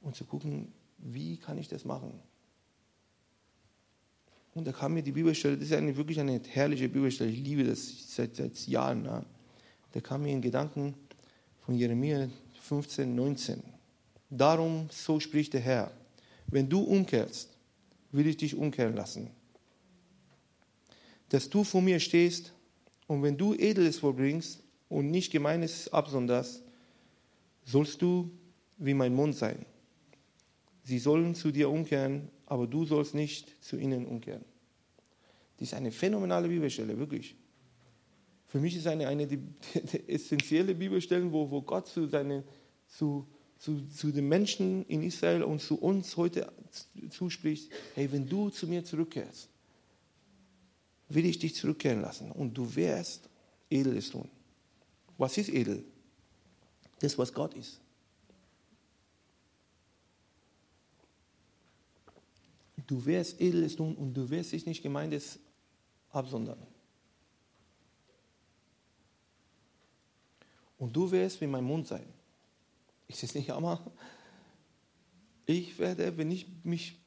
und 0.00 0.16
zu 0.16 0.24
gucken, 0.24 0.72
wie 0.98 1.36
kann 1.36 1.58
ich 1.58 1.68
das 1.68 1.84
machen? 1.84 2.20
Und 4.54 4.66
da 4.66 4.72
kam 4.72 4.94
mir 4.94 5.02
die 5.02 5.12
Bibelstelle, 5.12 5.56
das 5.56 5.66
ist 5.66 5.72
eine, 5.72 5.96
wirklich 5.96 6.18
eine 6.18 6.40
herrliche 6.48 6.88
Bibelstelle, 6.88 7.30
ich 7.30 7.40
liebe 7.40 7.64
das 7.64 8.14
seit, 8.14 8.36
seit 8.36 8.66
Jahren. 8.66 9.04
Ja. 9.04 9.24
Da 9.92 10.00
kam 10.00 10.22
mir 10.22 10.32
in 10.32 10.42
Gedanken 10.42 10.94
von 11.64 11.76
Jeremia 11.76 12.28
15, 12.62 13.14
19. 13.14 13.62
Darum, 14.28 14.88
so 14.90 15.20
spricht 15.20 15.54
der 15.54 15.60
Herr, 15.60 15.90
wenn 16.48 16.68
du 16.68 16.80
umkehrst, 16.80 17.56
will 18.12 18.26
ich 18.26 18.36
dich 18.36 18.56
umkehren 18.56 18.94
lassen 18.94 19.30
dass 21.30 21.48
du 21.48 21.64
vor 21.64 21.80
mir 21.80 21.98
stehst 21.98 22.52
und 23.06 23.22
wenn 23.22 23.38
du 23.38 23.54
Edles 23.54 23.98
vollbringst 23.98 24.62
und 24.88 25.10
nicht 25.10 25.32
Gemeines 25.32 25.90
absonderst, 25.92 26.62
sollst 27.64 28.02
du 28.02 28.30
wie 28.76 28.94
mein 28.94 29.14
Mund 29.14 29.36
sein. 29.36 29.64
Sie 30.82 30.98
sollen 30.98 31.34
zu 31.34 31.52
dir 31.52 31.70
umkehren, 31.70 32.28
aber 32.50 32.66
du 32.66 32.84
sollst 32.84 33.14
nicht 33.14 33.54
zu 33.64 33.78
ihnen 33.78 34.04
umkehren. 34.06 34.44
Das 35.56 35.68
ist 35.68 35.74
eine 35.74 35.92
phänomenale 35.92 36.48
Bibelstelle, 36.48 36.98
wirklich. 36.98 37.36
Für 38.48 38.58
mich 38.58 38.74
ist 38.74 38.88
eine, 38.88 39.06
eine 39.06 39.28
der 39.28 39.38
essentielle 40.08 40.74
Bibelstellen, 40.74 41.32
wo, 41.32 41.48
wo 41.48 41.62
Gott 41.62 41.86
zu, 41.86 42.08
seine, 42.08 42.42
zu, 42.88 43.24
zu, 43.56 43.86
zu 43.86 44.10
den 44.10 44.26
Menschen 44.26 44.84
in 44.86 45.04
Israel 45.04 45.44
und 45.44 45.62
zu 45.62 45.76
uns 45.76 46.16
heute 46.16 46.52
zuspricht, 47.10 47.70
hey, 47.94 48.10
wenn 48.10 48.28
du 48.28 48.50
zu 48.50 48.66
mir 48.66 48.84
zurückkehrst, 48.84 49.48
will 51.08 51.26
ich 51.26 51.38
dich 51.38 51.54
zurückkehren 51.54 52.00
lassen 52.00 52.32
und 52.32 52.54
du 52.54 52.74
wirst 52.74 53.28
Edles 53.70 54.10
tun. 54.10 54.28
Was 55.18 55.38
ist 55.38 55.50
edel? 55.50 55.84
Das, 56.98 57.16
was 57.16 57.32
Gott 57.32 57.54
ist. 57.54 57.80
Du 62.90 63.06
wirst 63.06 63.40
Edles 63.40 63.76
tun 63.76 63.94
und 63.94 64.14
du 64.14 64.28
wirst 64.30 64.50
dich 64.50 64.66
nicht 64.66 64.82
Gemeindes 64.82 65.38
absondern. 66.10 66.58
Und 70.76 70.96
du 70.96 71.08
wirst 71.12 71.40
wie 71.40 71.46
mein 71.46 71.62
Mund 71.62 71.86
sein. 71.86 72.04
Ist 73.06 73.22
es 73.22 73.36
nicht 73.36 73.48
Hammer? 73.50 73.92
Ich 75.46 75.78
werde, 75.78 76.18
wenn 76.18 76.32
ich 76.32 76.48
mich, 76.64 76.98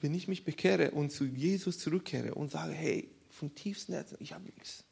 wenn 0.00 0.12
ich 0.12 0.26
mich 0.26 0.44
bekehre 0.44 0.90
und 0.90 1.12
zu 1.12 1.24
Jesus 1.24 1.78
zurückkehre 1.78 2.34
und 2.34 2.50
sage, 2.50 2.72
hey, 2.72 3.08
von 3.30 3.54
tiefstem 3.54 3.94
Herzen, 3.94 4.16
ich 4.18 4.32
habe 4.32 4.42
nichts. 4.42 4.82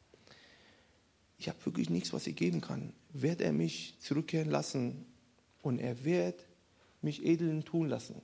Ich 1.37 1.49
habe 1.49 1.65
wirklich 1.65 1.89
nichts, 1.89 2.13
was 2.13 2.25
ich 2.25 2.37
geben 2.37 2.61
kann. 2.61 2.93
Wird 3.11 3.41
er 3.41 3.51
mich 3.51 3.97
zurückkehren 3.99 4.49
lassen 4.49 5.05
und 5.61 5.79
er 5.79 6.05
wird 6.05 6.45
mich 7.01 7.25
edlen 7.25 7.65
tun 7.65 7.89
lassen. 7.89 8.21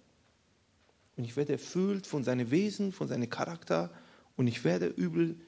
Und 1.15 1.25
ich 1.25 1.35
werde 1.35 1.53
erfüllt 1.53 2.07
von 2.07 2.23
seinem 2.23 2.49
Wesen, 2.51 2.91
von 2.91 3.07
seinem 3.07 3.29
Charakter 3.29 3.91
und 4.35 4.47
ich 4.47 4.63
werde 4.63 4.87
Übel, 4.87 5.39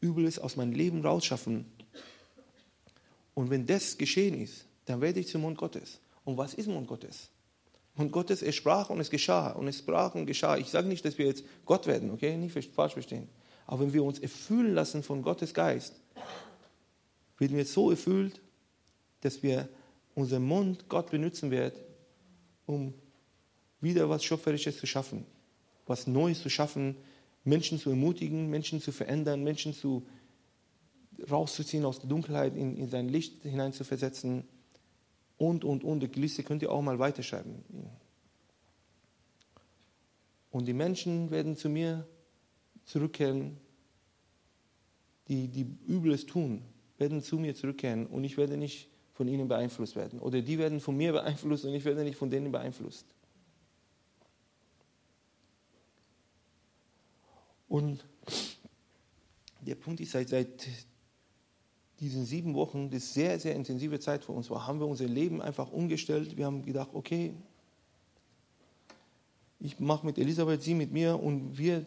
Übles 0.00 0.38
aus 0.38 0.56
meinem 0.56 0.72
Leben 0.72 1.02
rausschaffen. 1.02 1.66
Und 3.34 3.50
wenn 3.50 3.66
das 3.66 3.98
geschehen 3.98 4.40
ist, 4.40 4.64
dann 4.86 5.00
werde 5.00 5.20
ich 5.20 5.28
zum 5.28 5.42
Mund 5.42 5.58
Gottes. 5.58 6.00
Und 6.24 6.36
was 6.36 6.54
ist 6.54 6.68
Mund 6.68 6.86
Gottes? 6.86 7.28
Mund 7.94 8.12
Gottes, 8.12 8.42
er 8.42 8.52
sprach 8.52 8.90
und 8.90 9.00
es 9.00 9.10
geschah. 9.10 9.50
Und 9.52 9.68
es 9.68 9.78
sprach 9.78 10.14
und 10.14 10.26
geschah. 10.26 10.56
Ich 10.56 10.68
sage 10.68 10.88
nicht, 10.88 11.04
dass 11.04 11.18
wir 11.18 11.26
jetzt 11.26 11.44
Gott 11.64 11.86
werden, 11.86 12.10
okay? 12.10 12.36
Nicht 12.36 12.72
falsch 12.72 12.94
verstehen. 12.94 13.28
Aber 13.66 13.82
wenn 13.82 13.92
wir 13.92 14.02
uns 14.02 14.18
erfüllen 14.18 14.74
lassen 14.74 15.02
von 15.02 15.22
Gottes 15.22 15.54
Geist, 15.54 16.00
werden 17.38 17.56
wir 17.56 17.64
so 17.64 17.90
erfüllt, 17.90 18.40
dass 19.20 19.42
wir 19.42 19.68
unseren 20.14 20.44
Mund 20.44 20.88
Gott 20.88 21.10
benutzen 21.10 21.50
werden, 21.50 21.78
um 22.66 22.94
wieder 23.80 24.08
was 24.08 24.24
Schöpferisches 24.24 24.78
zu 24.78 24.86
schaffen, 24.86 25.24
was 25.86 26.06
Neues 26.06 26.42
zu 26.42 26.50
schaffen, 26.50 26.96
Menschen 27.44 27.78
zu 27.78 27.90
ermutigen, 27.90 28.48
Menschen 28.50 28.80
zu 28.80 28.92
verändern, 28.92 29.42
Menschen 29.42 29.72
zu 29.72 30.06
rauszuziehen 31.30 31.84
aus 31.84 32.00
der 32.00 32.08
Dunkelheit, 32.08 32.56
in, 32.56 32.76
in 32.76 32.88
sein 32.88 33.08
Licht 33.08 33.42
hinein 33.42 33.72
zu 33.72 33.84
versetzen 33.84 34.44
und, 35.36 35.64
und, 35.64 35.84
und. 35.84 36.00
Die 36.00 36.20
Liste 36.20 36.42
könnt 36.42 36.62
ihr 36.62 36.72
auch 36.72 36.82
mal 36.82 36.98
weiterschreiben. 36.98 37.62
Und 40.50 40.66
die 40.66 40.72
Menschen 40.72 41.30
werden 41.30 41.56
zu 41.56 41.68
mir 41.68 42.06
zurückkehren, 42.84 43.56
die, 45.28 45.48
die 45.48 45.66
Übles 45.88 46.26
tun, 46.26 46.62
werden 46.98 47.22
zu 47.22 47.38
mir 47.38 47.54
zurückkehren 47.54 48.06
und 48.06 48.24
ich 48.24 48.36
werde 48.36 48.56
nicht 48.56 48.88
von 49.12 49.28
ihnen 49.28 49.48
beeinflusst 49.48 49.96
werden. 49.96 50.18
Oder 50.18 50.42
die 50.42 50.58
werden 50.58 50.80
von 50.80 50.96
mir 50.96 51.12
beeinflusst 51.12 51.64
und 51.64 51.74
ich 51.74 51.84
werde 51.84 52.02
nicht 52.02 52.16
von 52.16 52.30
denen 52.30 52.50
beeinflusst. 52.50 53.06
Und 57.80 58.04
der 59.62 59.74
Punkt 59.74 60.00
ist, 60.00 60.12
seit, 60.12 60.28
seit 60.28 60.68
diesen 61.98 62.26
sieben 62.26 62.54
Wochen, 62.54 62.90
das 62.90 63.14
sehr, 63.14 63.40
sehr 63.40 63.54
intensive 63.54 63.98
Zeit 64.00 64.22
für 64.22 64.32
uns 64.32 64.50
war, 64.50 64.66
haben 64.66 64.80
wir 64.80 64.86
unser 64.86 65.06
Leben 65.06 65.40
einfach 65.40 65.72
umgestellt. 65.72 66.36
Wir 66.36 66.44
haben 66.44 66.62
gedacht, 66.62 66.90
okay, 66.92 67.32
ich 69.60 69.80
mache 69.80 70.04
mit 70.04 70.18
Elisabeth, 70.18 70.62
sie 70.62 70.74
mit 70.74 70.92
mir 70.92 71.22
und 71.22 71.56
wir 71.56 71.84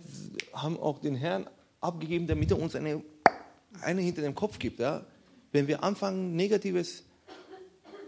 haben 0.53 0.79
auch 0.79 0.97
den 0.97 1.15
Herrn 1.15 1.47
abgegeben, 1.79 2.25
damit 2.25 2.49
er 2.49 2.59
uns 2.59 2.75
eine, 2.75 3.03
eine 3.81 4.01
hinter 4.01 4.23
dem 4.23 4.33
Kopf 4.33 4.57
gibt. 4.57 4.79
Ja? 4.79 5.05
Wenn 5.51 5.67
wir 5.67 5.83
anfangen, 5.83 6.35
Negatives 6.35 7.03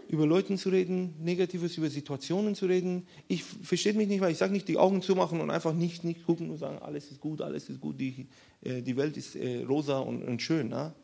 über 0.08 0.26
Leute 0.26 0.56
zu 0.56 0.68
reden, 0.68 1.14
Negatives 1.20 1.76
über 1.76 1.90
Situationen 1.90 2.54
zu 2.54 2.66
reden. 2.66 3.06
Ich 3.26 3.42
verstehe 3.42 3.92
mich 3.92 4.08
nicht, 4.08 4.20
weil 4.20 4.32
ich 4.32 4.38
sage 4.38 4.52
nicht, 4.52 4.68
die 4.68 4.78
Augen 4.78 5.02
zu 5.02 5.16
machen 5.16 5.40
und 5.40 5.50
einfach 5.50 5.72
nicht, 5.72 6.04
nicht 6.04 6.24
gucken 6.24 6.50
und 6.50 6.58
sagen, 6.58 6.78
alles 6.78 7.10
ist 7.10 7.20
gut, 7.20 7.40
alles 7.40 7.68
ist 7.68 7.80
gut, 7.80 7.98
die, 7.98 8.26
äh, 8.62 8.82
die 8.82 8.96
Welt 8.96 9.16
ist 9.16 9.34
äh, 9.34 9.64
rosa 9.64 9.98
und, 9.98 10.22
und 10.22 10.40
schön. 10.40 10.68
Na? 10.68 10.94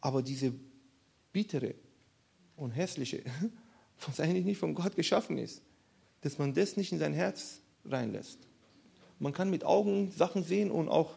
Aber 0.00 0.22
diese 0.22 0.52
bittere 1.32 1.74
und 2.56 2.70
hässliche, 2.70 3.22
was 4.06 4.20
eigentlich 4.20 4.44
nicht 4.44 4.58
von 4.58 4.74
Gott 4.74 4.94
geschaffen 4.94 5.38
ist, 5.38 5.62
dass 6.20 6.38
man 6.38 6.54
das 6.54 6.76
nicht 6.76 6.92
in 6.92 6.98
sein 6.98 7.12
Herz 7.12 7.60
reinlässt. 7.84 8.38
Man 9.18 9.32
kann 9.32 9.50
mit 9.50 9.64
Augen 9.64 10.12
Sachen 10.12 10.44
sehen 10.44 10.70
und 10.70 10.88
auch 10.88 11.16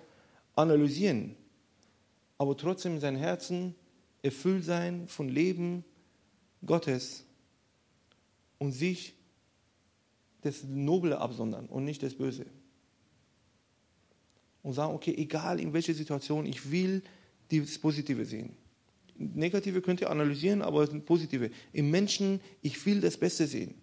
analysieren, 0.55 1.35
aber 2.37 2.57
trotzdem 2.57 2.95
in 2.95 2.99
seinem 2.99 3.17
Herzen 3.17 3.75
erfüllt 4.23 4.65
sein 4.65 5.07
von 5.07 5.29
Leben 5.29 5.83
Gottes 6.65 7.23
und 8.57 8.71
sich 8.71 9.13
das 10.41 10.63
Noble 10.63 11.17
absondern 11.17 11.65
und 11.67 11.85
nicht 11.85 12.03
das 12.03 12.15
Böse. 12.15 12.45
Und 14.63 14.73
sagen, 14.73 14.93
okay, 14.93 15.13
egal 15.17 15.59
in 15.59 15.73
welcher 15.73 15.93
Situation, 15.93 16.45
ich 16.45 16.71
will 16.71 17.01
das 17.51 17.77
Positive 17.77 18.25
sehen. 18.25 18.55
Negative 19.15 19.81
könnt 19.81 20.01
ihr 20.01 20.09
analysieren, 20.09 20.61
aber 20.61 20.87
Positive. 20.87 21.51
Im 21.73 21.91
Menschen, 21.91 22.39
ich 22.61 22.85
will 22.85 23.01
das 23.01 23.17
Beste 23.17 23.47
sehen. 23.47 23.73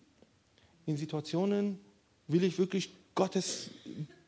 In 0.86 0.96
Situationen 0.96 1.78
will 2.26 2.44
ich 2.44 2.58
wirklich 2.58 2.90
Gottes 3.14 3.70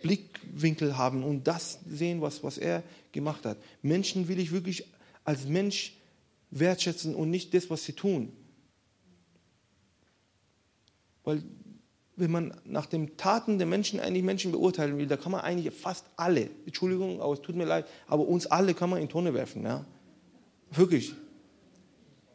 Blickwinkel 0.02 0.96
haben 0.96 1.24
und 1.24 1.46
das 1.46 1.78
sehen, 1.88 2.20
was, 2.20 2.42
was 2.42 2.58
er 2.58 2.82
gemacht 3.12 3.44
hat. 3.44 3.58
Menschen 3.82 4.28
will 4.28 4.38
ich 4.38 4.52
wirklich 4.52 4.84
als 5.24 5.46
Mensch 5.46 5.94
wertschätzen 6.50 7.14
und 7.14 7.30
nicht 7.30 7.52
das, 7.54 7.68
was 7.70 7.84
sie 7.84 7.92
tun. 7.92 8.32
Weil 11.28 11.42
wenn 12.16 12.30
man 12.30 12.54
nach 12.64 12.86
den 12.86 13.18
Taten 13.18 13.58
der 13.58 13.66
Menschen 13.66 14.00
eigentlich 14.00 14.24
Menschen 14.24 14.50
beurteilen 14.50 14.96
will, 14.96 15.06
da 15.06 15.18
kann 15.18 15.30
man 15.30 15.42
eigentlich 15.42 15.74
fast 15.74 16.06
alle, 16.16 16.48
Entschuldigung, 16.64 17.20
aber 17.20 17.34
es 17.34 17.42
tut 17.42 17.54
mir 17.54 17.66
leid, 17.66 17.86
aber 18.06 18.26
uns 18.26 18.46
alle 18.46 18.72
kann 18.72 18.88
man 18.88 19.02
in 19.02 19.10
Tonne 19.10 19.34
werfen. 19.34 19.62
Ja? 19.62 19.84
Wirklich. 20.70 21.12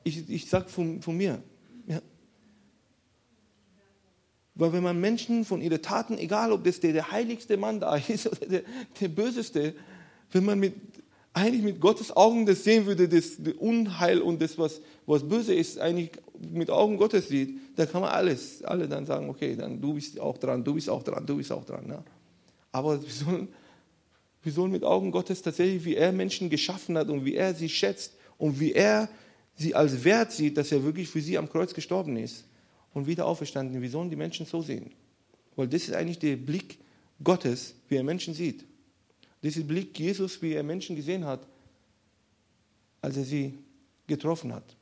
Ich, 0.04 0.30
ich 0.30 0.48
sage 0.48 0.70
von, 0.70 1.02
von 1.02 1.18
mir. 1.18 1.42
Ja. 1.88 2.04
Weil 4.54 4.74
wenn 4.74 4.84
man 4.84 5.02
Menschen 5.02 5.44
von 5.44 5.60
ihren 5.60 5.82
Taten, 5.82 6.20
egal 6.20 6.52
ob 6.52 6.64
das 6.64 6.80
der, 6.80 6.94
der 6.94 7.10
heiligste 7.10 7.58
Mann 7.58 7.80
da 7.80 7.96
ist 8.08 8.28
oder 8.28 8.46
der, 8.46 8.62
der 9.02 9.08
böseste, 9.08 9.74
wenn 10.32 10.46
man 10.46 10.60
mit, 10.60 10.76
eigentlich 11.34 11.64
mit 11.64 11.82
Gottes 11.82 12.16
Augen 12.16 12.46
das 12.46 12.64
sehen 12.64 12.86
würde, 12.86 13.10
das, 13.10 13.38
das 13.40 13.56
Unheil 13.56 14.22
und 14.22 14.40
das, 14.40 14.60
was, 14.60 14.82
was 15.08 15.28
böse 15.28 15.56
ist, 15.56 15.80
eigentlich 15.80 16.12
mit 16.52 16.70
Augen 16.70 16.98
Gottes 16.98 17.28
sieht, 17.28 17.58
dann 17.76 17.90
kann 17.90 18.02
man 18.02 18.12
alles, 18.12 18.64
alle 18.64 18.88
dann 18.88 19.06
sagen, 19.06 19.30
okay, 19.30 19.56
dann 19.56 19.80
du 19.82 19.94
bist 19.94 20.20
auch 20.20 20.38
dran, 20.38 20.64
du 20.64 20.74
bist 20.74 20.90
auch 20.90 21.04
dran, 21.04 21.26
du 21.26 21.38
bist 21.38 21.52
auch 21.52 21.66
dran. 21.66 21.86
Ja. 21.88 22.04
Aber 22.72 23.02
wir 23.02 23.10
sollen, 23.10 23.48
wir 24.42 24.52
sollen 24.52 24.72
mit 24.72 24.84
Augen 24.84 25.12
Gottes 25.12 25.42
tatsächlich, 25.42 25.86
wie 25.86 25.96
er 25.96 26.12
Menschen 26.12 26.50
geschaffen 26.50 26.98
hat 26.98 27.10
und 27.10 27.26
wie 27.26 27.36
er 27.36 27.54
sie 27.54 27.70
schätzt 27.70 28.14
und 28.38 28.60
wie 28.60 28.74
er 28.74 29.10
sie 29.56 29.76
als 29.76 30.04
wert 30.04 30.32
sieht, 30.32 30.58
dass 30.58 30.72
er 30.72 30.84
wirklich 30.84 31.08
für 31.08 31.22
sie 31.22 31.38
am 31.38 31.50
Kreuz 31.50 31.74
gestorben 31.74 32.18
ist 32.18 32.46
und 32.94 33.08
wieder 33.08 33.26
auferstanden. 33.26 33.82
Wir 33.82 33.90
sollen 33.90 34.10
die 34.10 34.16
Menschen 34.16 34.46
so 34.46 34.62
sehen. 34.62 34.92
Weil 35.56 35.68
das 35.68 35.84
ist 35.84 35.94
eigentlich 35.94 36.20
der 36.20 36.36
Blick 36.36 36.80
Gottes, 37.24 37.76
wie 37.88 37.96
er 37.96 38.04
Menschen 38.04 38.34
sieht. 38.34 38.66
Das 39.42 39.50
ist 39.50 39.58
der 39.58 39.64
Blick 39.64 39.98
Jesus, 39.98 40.42
wie 40.42 40.54
er 40.54 40.64
Menschen 40.64 40.96
gesehen 40.96 41.26
hat, 41.26 41.48
als 43.02 43.18
er 43.18 43.24
sie 43.24 43.58
getroffen 44.08 44.54
hat. 44.54 44.76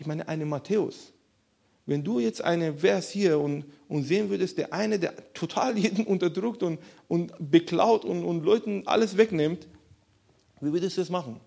Ich 0.00 0.06
meine, 0.06 0.26
eine 0.26 0.46
Matthäus. 0.46 1.12
Wenn 1.84 2.02
du 2.02 2.20
jetzt 2.20 2.42
eine 2.42 2.72
Vers 2.72 3.10
hier 3.10 3.38
und, 3.38 3.66
und 3.86 4.04
sehen 4.04 4.30
würdest, 4.30 4.56
der 4.56 4.72
eine, 4.72 4.98
der 4.98 5.32
total 5.34 5.76
jeden 5.76 6.06
unterdrückt 6.06 6.62
und, 6.62 6.80
und 7.06 7.32
beklaut 7.38 8.06
und, 8.06 8.24
und 8.24 8.42
Leuten 8.42 8.86
alles 8.86 9.18
wegnimmt, 9.18 9.68
wie 10.62 10.72
würdest 10.72 10.96
du 10.96 11.02
das 11.02 11.10
machen? 11.10 11.38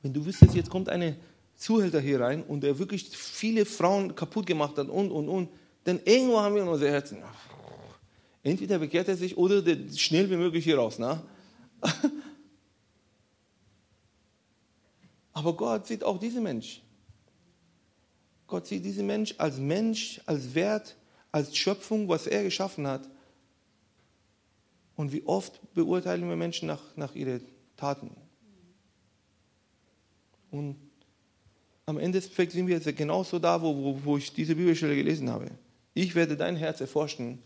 Wenn 0.00 0.12
du 0.12 0.24
wüsstest, 0.24 0.54
jetzt 0.54 0.70
kommt 0.70 0.88
eine 0.88 1.16
Zuhälter 1.56 2.00
hier 2.00 2.20
rein 2.20 2.44
und 2.44 2.62
der 2.62 2.78
wirklich 2.78 3.08
viele 3.08 3.64
Frauen 3.64 4.14
kaputt 4.14 4.46
gemacht 4.46 4.78
hat 4.78 4.88
und, 4.88 5.10
und, 5.10 5.28
und, 5.28 5.48
dann 5.82 5.98
irgendwo 6.04 6.38
haben 6.38 6.54
wir 6.54 6.64
unser 6.64 6.88
Herzen, 6.88 7.18
entweder 8.44 8.78
bekehrt 8.78 9.08
er 9.08 9.16
sich 9.16 9.36
oder 9.36 9.60
schnell 9.96 10.30
wie 10.30 10.36
möglich 10.36 10.62
hier 10.62 10.78
raus. 10.78 11.00
Na? 11.00 11.24
Aber 15.32 15.54
Gott 15.54 15.86
sieht 15.86 16.04
auch 16.04 16.18
diesen 16.18 16.42
Mensch. 16.42 16.82
Gott 18.46 18.66
sieht 18.66 18.84
diesen 18.84 19.06
Mensch 19.06 19.34
als 19.38 19.56
Mensch, 19.56 20.20
als 20.26 20.54
Wert, 20.54 20.96
als 21.30 21.56
Schöpfung, 21.56 22.08
was 22.08 22.26
er 22.26 22.42
geschaffen 22.42 22.86
hat. 22.86 23.08
Und 24.94 25.12
wie 25.12 25.24
oft 25.24 25.58
beurteilen 25.72 26.28
wir 26.28 26.36
Menschen 26.36 26.68
nach, 26.68 26.82
nach 26.96 27.14
ihren 27.14 27.42
Taten? 27.76 28.10
Und 30.50 30.76
am 31.86 31.98
Ende 31.98 32.20
sind 32.20 32.66
wir 32.66 32.76
jetzt 32.76 32.96
genauso 32.96 33.38
da, 33.38 33.60
wo, 33.62 33.74
wo, 33.74 34.04
wo 34.04 34.16
ich 34.18 34.32
diese 34.34 34.54
Bibelstelle 34.54 34.94
gelesen 34.94 35.30
habe. 35.30 35.50
Ich 35.94 36.14
werde 36.14 36.36
dein 36.36 36.56
Herz 36.56 36.80
erforschen 36.82 37.38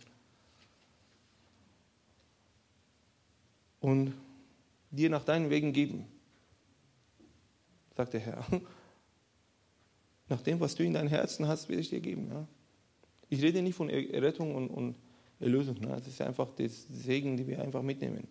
und 3.80 4.12
dir 4.90 5.08
nach 5.08 5.24
deinen 5.24 5.50
Wegen 5.50 5.72
geben 5.72 6.06
sagt 7.96 8.12
der 8.12 8.20
Herr. 8.20 8.44
Nach 10.28 10.42
dem, 10.42 10.60
was 10.60 10.74
du 10.74 10.82
in 10.82 10.94
deinem 10.94 11.08
Herzen 11.08 11.46
hast, 11.46 11.68
werde 11.68 11.80
ich 11.80 11.90
dir 11.90 12.00
geben. 12.00 12.28
Ja? 12.30 12.46
Ich 13.28 13.42
rede 13.42 13.62
nicht 13.62 13.74
von 13.74 13.88
Errettung 13.88 14.54
und, 14.54 14.68
und 14.68 14.96
Erlösung. 15.40 15.78
Ne? 15.80 15.88
Das 15.88 16.06
ist 16.06 16.20
einfach 16.20 16.48
das 16.56 16.86
Segen, 16.88 17.36
den 17.36 17.46
wir 17.46 17.60
einfach 17.62 17.82
mitnehmen. 17.82 18.26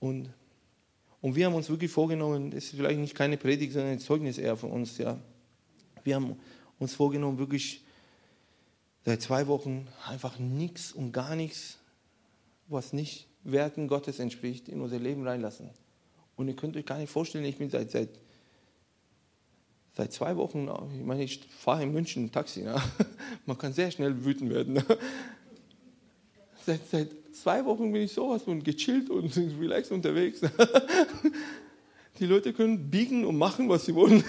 Und, 0.00 0.30
und 1.20 1.36
wir 1.36 1.46
haben 1.46 1.54
uns 1.54 1.68
wirklich 1.68 1.90
vorgenommen, 1.90 2.50
das 2.50 2.64
ist 2.64 2.76
vielleicht 2.76 2.98
nicht 2.98 3.14
keine 3.14 3.36
Predigt, 3.36 3.72
sondern 3.72 3.92
ein 3.92 4.00
Zeugnis 4.00 4.38
eher 4.38 4.56
von 4.56 4.70
uns. 4.70 4.98
Ja? 4.98 5.18
Wir 6.02 6.16
haben 6.16 6.36
uns 6.78 6.94
vorgenommen, 6.94 7.38
wirklich 7.38 7.84
seit 9.04 9.22
zwei 9.22 9.46
Wochen 9.46 9.86
einfach 10.06 10.38
nichts 10.38 10.92
und 10.92 11.12
gar 11.12 11.36
nichts, 11.36 11.78
was 12.68 12.92
nicht 12.92 13.28
Werten 13.42 13.88
Gottes 13.88 14.18
entspricht, 14.18 14.68
in 14.68 14.80
unser 14.80 14.98
Leben 14.98 15.26
reinlassen. 15.26 15.68
Und 16.36 16.48
ihr 16.48 16.56
könnt 16.56 16.76
euch 16.76 16.86
gar 16.86 16.98
nicht 16.98 17.10
vorstellen, 17.10 17.44
ich 17.44 17.58
bin 17.58 17.70
seit, 17.70 17.90
seit 17.90 18.08
Seit 19.96 20.12
zwei 20.12 20.36
Wochen, 20.36 20.68
ich 20.92 21.04
meine, 21.04 21.22
ich 21.22 21.40
fahre 21.56 21.84
in 21.84 21.92
München 21.92 22.24
ein 22.24 22.32
Taxi. 22.32 22.62
Ne? 22.62 22.74
Man 23.46 23.56
kann 23.56 23.72
sehr 23.72 23.92
schnell 23.92 24.24
wütend 24.24 24.50
werden. 24.50 24.74
Ne? 24.74 24.84
Seit, 26.66 26.80
seit, 26.90 27.10
zwei 27.32 27.64
Wochen 27.64 27.92
bin 27.92 28.02
ich 28.02 28.12
sowas 28.12 28.42
von 28.42 28.62
gechillt 28.62 29.08
und 29.08 29.36
relaxed 29.60 29.92
unterwegs. 29.92 30.40
Die 32.18 32.26
Leute 32.26 32.52
können 32.52 32.90
biegen 32.90 33.24
und 33.24 33.36
machen, 33.38 33.68
was 33.68 33.86
sie 33.86 33.94
wollen. 33.94 34.22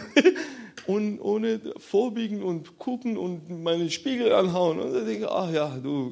Und 0.88 1.20
ohne 1.20 1.60
vorbiegen 1.78 2.44
und 2.44 2.78
gucken 2.78 3.18
und 3.18 3.64
meinen 3.64 3.90
Spiegel 3.90 4.34
anhauen. 4.34 4.80
Und 4.80 4.94
dann 4.94 5.06
denke 5.06 5.26
ich, 5.26 5.32
ach 5.32 5.52
ja, 5.52 5.78
du, 5.78 6.12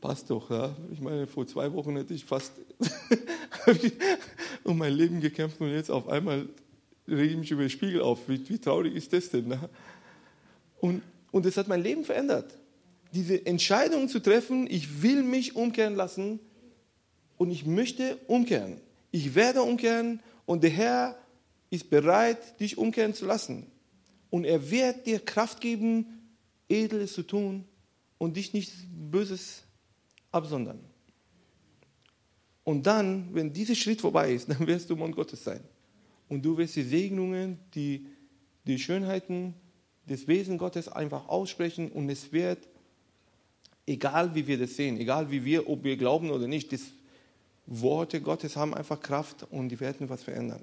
passt 0.00 0.30
doch. 0.30 0.50
Ja? 0.50 0.74
Ich 0.92 1.00
meine, 1.00 1.26
vor 1.26 1.46
zwei 1.46 1.72
Wochen 1.72 1.96
hätte 1.96 2.14
ich 2.14 2.24
fast 2.24 2.52
um 4.64 4.78
mein 4.78 4.92
Leben 4.92 5.20
gekämpft 5.20 5.60
und 5.60 5.70
jetzt 5.70 5.90
auf 5.90 6.08
einmal 6.08 6.46
rege 7.08 7.32
ich 7.32 7.36
mich 7.36 7.50
über 7.50 7.62
den 7.62 7.70
Spiegel 7.70 8.00
auf. 8.00 8.28
Wie, 8.28 8.48
wie 8.48 8.58
traurig 8.58 8.94
ist 8.94 9.12
das 9.12 9.30
denn? 9.30 9.48
Ne? 9.48 9.68
Und, 10.80 11.02
und 11.30 11.46
das 11.46 11.56
hat 11.56 11.68
mein 11.68 11.82
Leben 11.82 12.04
verändert. 12.04 12.52
Diese 13.12 13.46
Entscheidung 13.46 14.08
zu 14.08 14.20
treffen, 14.20 14.66
ich 14.68 15.02
will 15.02 15.22
mich 15.22 15.56
umkehren 15.56 15.94
lassen 15.94 16.40
und 17.38 17.50
ich 17.50 17.64
möchte 17.64 18.16
umkehren. 18.26 18.80
Ich 19.10 19.34
werde 19.34 19.62
umkehren 19.62 20.20
und 20.44 20.62
der 20.62 20.70
Herr 20.70 21.18
ist 21.70 21.88
bereit, 21.90 22.60
dich 22.60 22.78
umkehren 22.78 23.14
zu 23.14 23.26
lassen. 23.26 23.66
Und 24.30 24.44
er 24.44 24.70
wird 24.70 25.06
dir 25.06 25.20
Kraft 25.20 25.60
geben, 25.60 26.34
Edles 26.68 27.12
zu 27.12 27.22
tun 27.22 27.64
und 28.18 28.36
dich 28.36 28.52
nicht 28.52 28.72
Böses 29.10 29.62
absondern. 30.32 30.80
Und 32.64 32.86
dann, 32.86 33.28
wenn 33.32 33.52
dieser 33.52 33.76
Schritt 33.76 34.00
vorbei 34.00 34.34
ist, 34.34 34.48
dann 34.50 34.66
wirst 34.66 34.90
du 34.90 34.96
Mond 34.96 35.14
Gottes 35.14 35.44
sein 35.44 35.60
und 36.28 36.44
du 36.44 36.56
wirst 36.56 36.76
die 36.76 36.82
Segnungen, 36.82 37.58
die, 37.74 38.06
die 38.66 38.78
Schönheiten 38.78 39.54
des 40.08 40.28
Wesen 40.28 40.58
Gottes 40.58 40.88
einfach 40.88 41.28
aussprechen 41.28 41.90
und 41.90 42.08
es 42.10 42.32
wird, 42.32 42.66
egal 43.86 44.34
wie 44.34 44.46
wir 44.46 44.58
das 44.58 44.76
sehen, 44.76 44.98
egal 44.98 45.30
wie 45.30 45.44
wir, 45.44 45.68
ob 45.68 45.84
wir 45.84 45.96
glauben 45.96 46.30
oder 46.30 46.46
nicht, 46.46 46.72
die 46.72 46.80
Worte 47.66 48.20
Gottes 48.20 48.56
haben 48.56 48.74
einfach 48.74 49.00
Kraft 49.00 49.46
und 49.50 49.68
die 49.68 49.80
werden 49.80 50.08
was 50.08 50.22
verändern. 50.22 50.62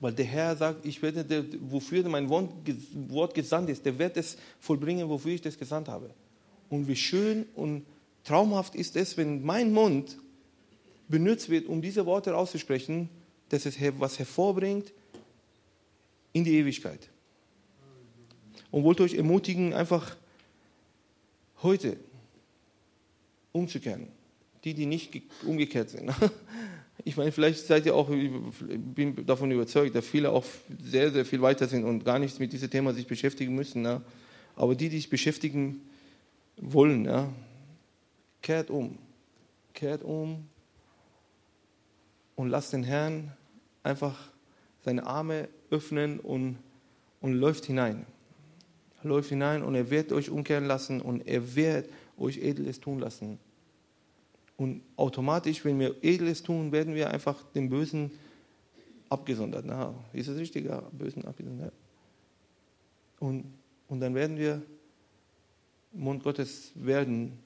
Weil 0.00 0.12
der 0.12 0.26
Herr 0.26 0.56
sagt, 0.56 0.84
ich 0.84 1.00
werde, 1.00 1.46
wofür 1.60 2.06
mein 2.08 2.28
Wort 2.28 3.34
gesandt 3.34 3.70
ist, 3.70 3.86
der 3.86 3.98
wird 3.98 4.16
es 4.18 4.36
vollbringen, 4.60 5.08
wofür 5.08 5.32
ich 5.32 5.40
das 5.40 5.58
gesandt 5.58 5.88
habe. 5.88 6.10
Und 6.68 6.88
wie 6.88 6.96
schön 6.96 7.46
und 7.54 7.86
traumhaft 8.22 8.74
ist 8.74 8.96
es, 8.96 9.16
wenn 9.16 9.42
mein 9.44 9.72
Mund 9.72 10.18
benutzt 11.08 11.48
wird, 11.48 11.66
um 11.66 11.80
diese 11.80 12.04
Worte 12.04 12.36
auszusprechen, 12.36 13.08
dass 13.48 13.66
es 13.66 13.76
was 13.98 14.18
hervorbringt, 14.18 14.92
in 16.32 16.44
die 16.44 16.58
Ewigkeit. 16.58 17.08
Und 18.70 18.84
wollte 18.84 19.04
euch 19.04 19.14
ermutigen, 19.14 19.72
einfach 19.72 20.16
heute 21.62 21.96
umzukehren. 23.52 24.08
Die, 24.64 24.74
die 24.74 24.86
nicht 24.86 25.22
umgekehrt 25.44 25.90
sind. 25.90 26.10
Ich 27.06 27.16
meine, 27.16 27.32
vielleicht 27.32 27.66
seid 27.66 27.84
ihr 27.86 27.94
auch, 27.94 28.08
ich 28.08 28.30
bin 28.68 29.26
davon 29.26 29.50
überzeugt, 29.50 29.94
dass 29.96 30.06
viele 30.06 30.30
auch 30.30 30.44
sehr, 30.82 31.10
sehr 31.10 31.24
viel 31.24 31.42
weiter 31.42 31.66
sind 31.66 31.84
und 31.84 32.04
gar 32.04 32.20
nicht 32.20 32.38
mit 32.38 32.52
diesem 32.52 32.70
Thema 32.70 32.94
sich 32.94 33.06
beschäftigen 33.06 33.54
müssen. 33.54 33.84
Ja. 33.84 34.00
Aber 34.54 34.76
die, 34.76 34.88
die 34.88 34.96
sich 34.96 35.10
beschäftigen 35.10 35.82
wollen, 36.56 37.04
ja, 37.04 37.28
kehrt 38.40 38.70
um. 38.70 38.96
Kehrt 39.74 40.04
um 40.04 40.46
und 42.36 42.48
lasst 42.48 42.72
den 42.72 42.84
Herrn 42.84 43.32
einfach 43.82 44.30
seine 44.84 45.06
Arme 45.06 45.48
öffnen 45.70 46.20
und, 46.20 46.58
und 47.20 47.34
läuft 47.34 47.64
hinein. 47.66 48.06
Läuft 49.02 49.28
hinein 49.28 49.62
und 49.62 49.74
er 49.74 49.90
wird 49.90 50.12
euch 50.12 50.30
umkehren 50.30 50.64
lassen 50.64 51.00
und 51.00 51.26
er 51.26 51.54
wird 51.54 51.90
euch 52.18 52.38
Edles 52.38 52.80
tun 52.80 53.00
lassen. 53.00 53.38
Und 54.56 54.82
automatisch, 54.96 55.64
wenn 55.64 55.78
wir 55.78 55.96
Edles 56.02 56.42
tun, 56.42 56.72
werden 56.72 56.94
wir 56.94 57.10
einfach 57.10 57.42
dem 57.52 57.68
Bösen 57.68 58.10
abgesondert. 59.08 59.64
Na, 59.66 59.94
ist 60.12 60.28
es 60.28 60.38
richtig? 60.38 60.70
Bösen 60.92 61.24
abgesondert. 61.24 61.72
Und, 63.18 63.44
und 63.88 64.00
dann 64.00 64.14
werden 64.14 64.38
wir 64.38 64.62
Mund 65.92 66.22
Gottes 66.22 66.72
werden 66.74 67.38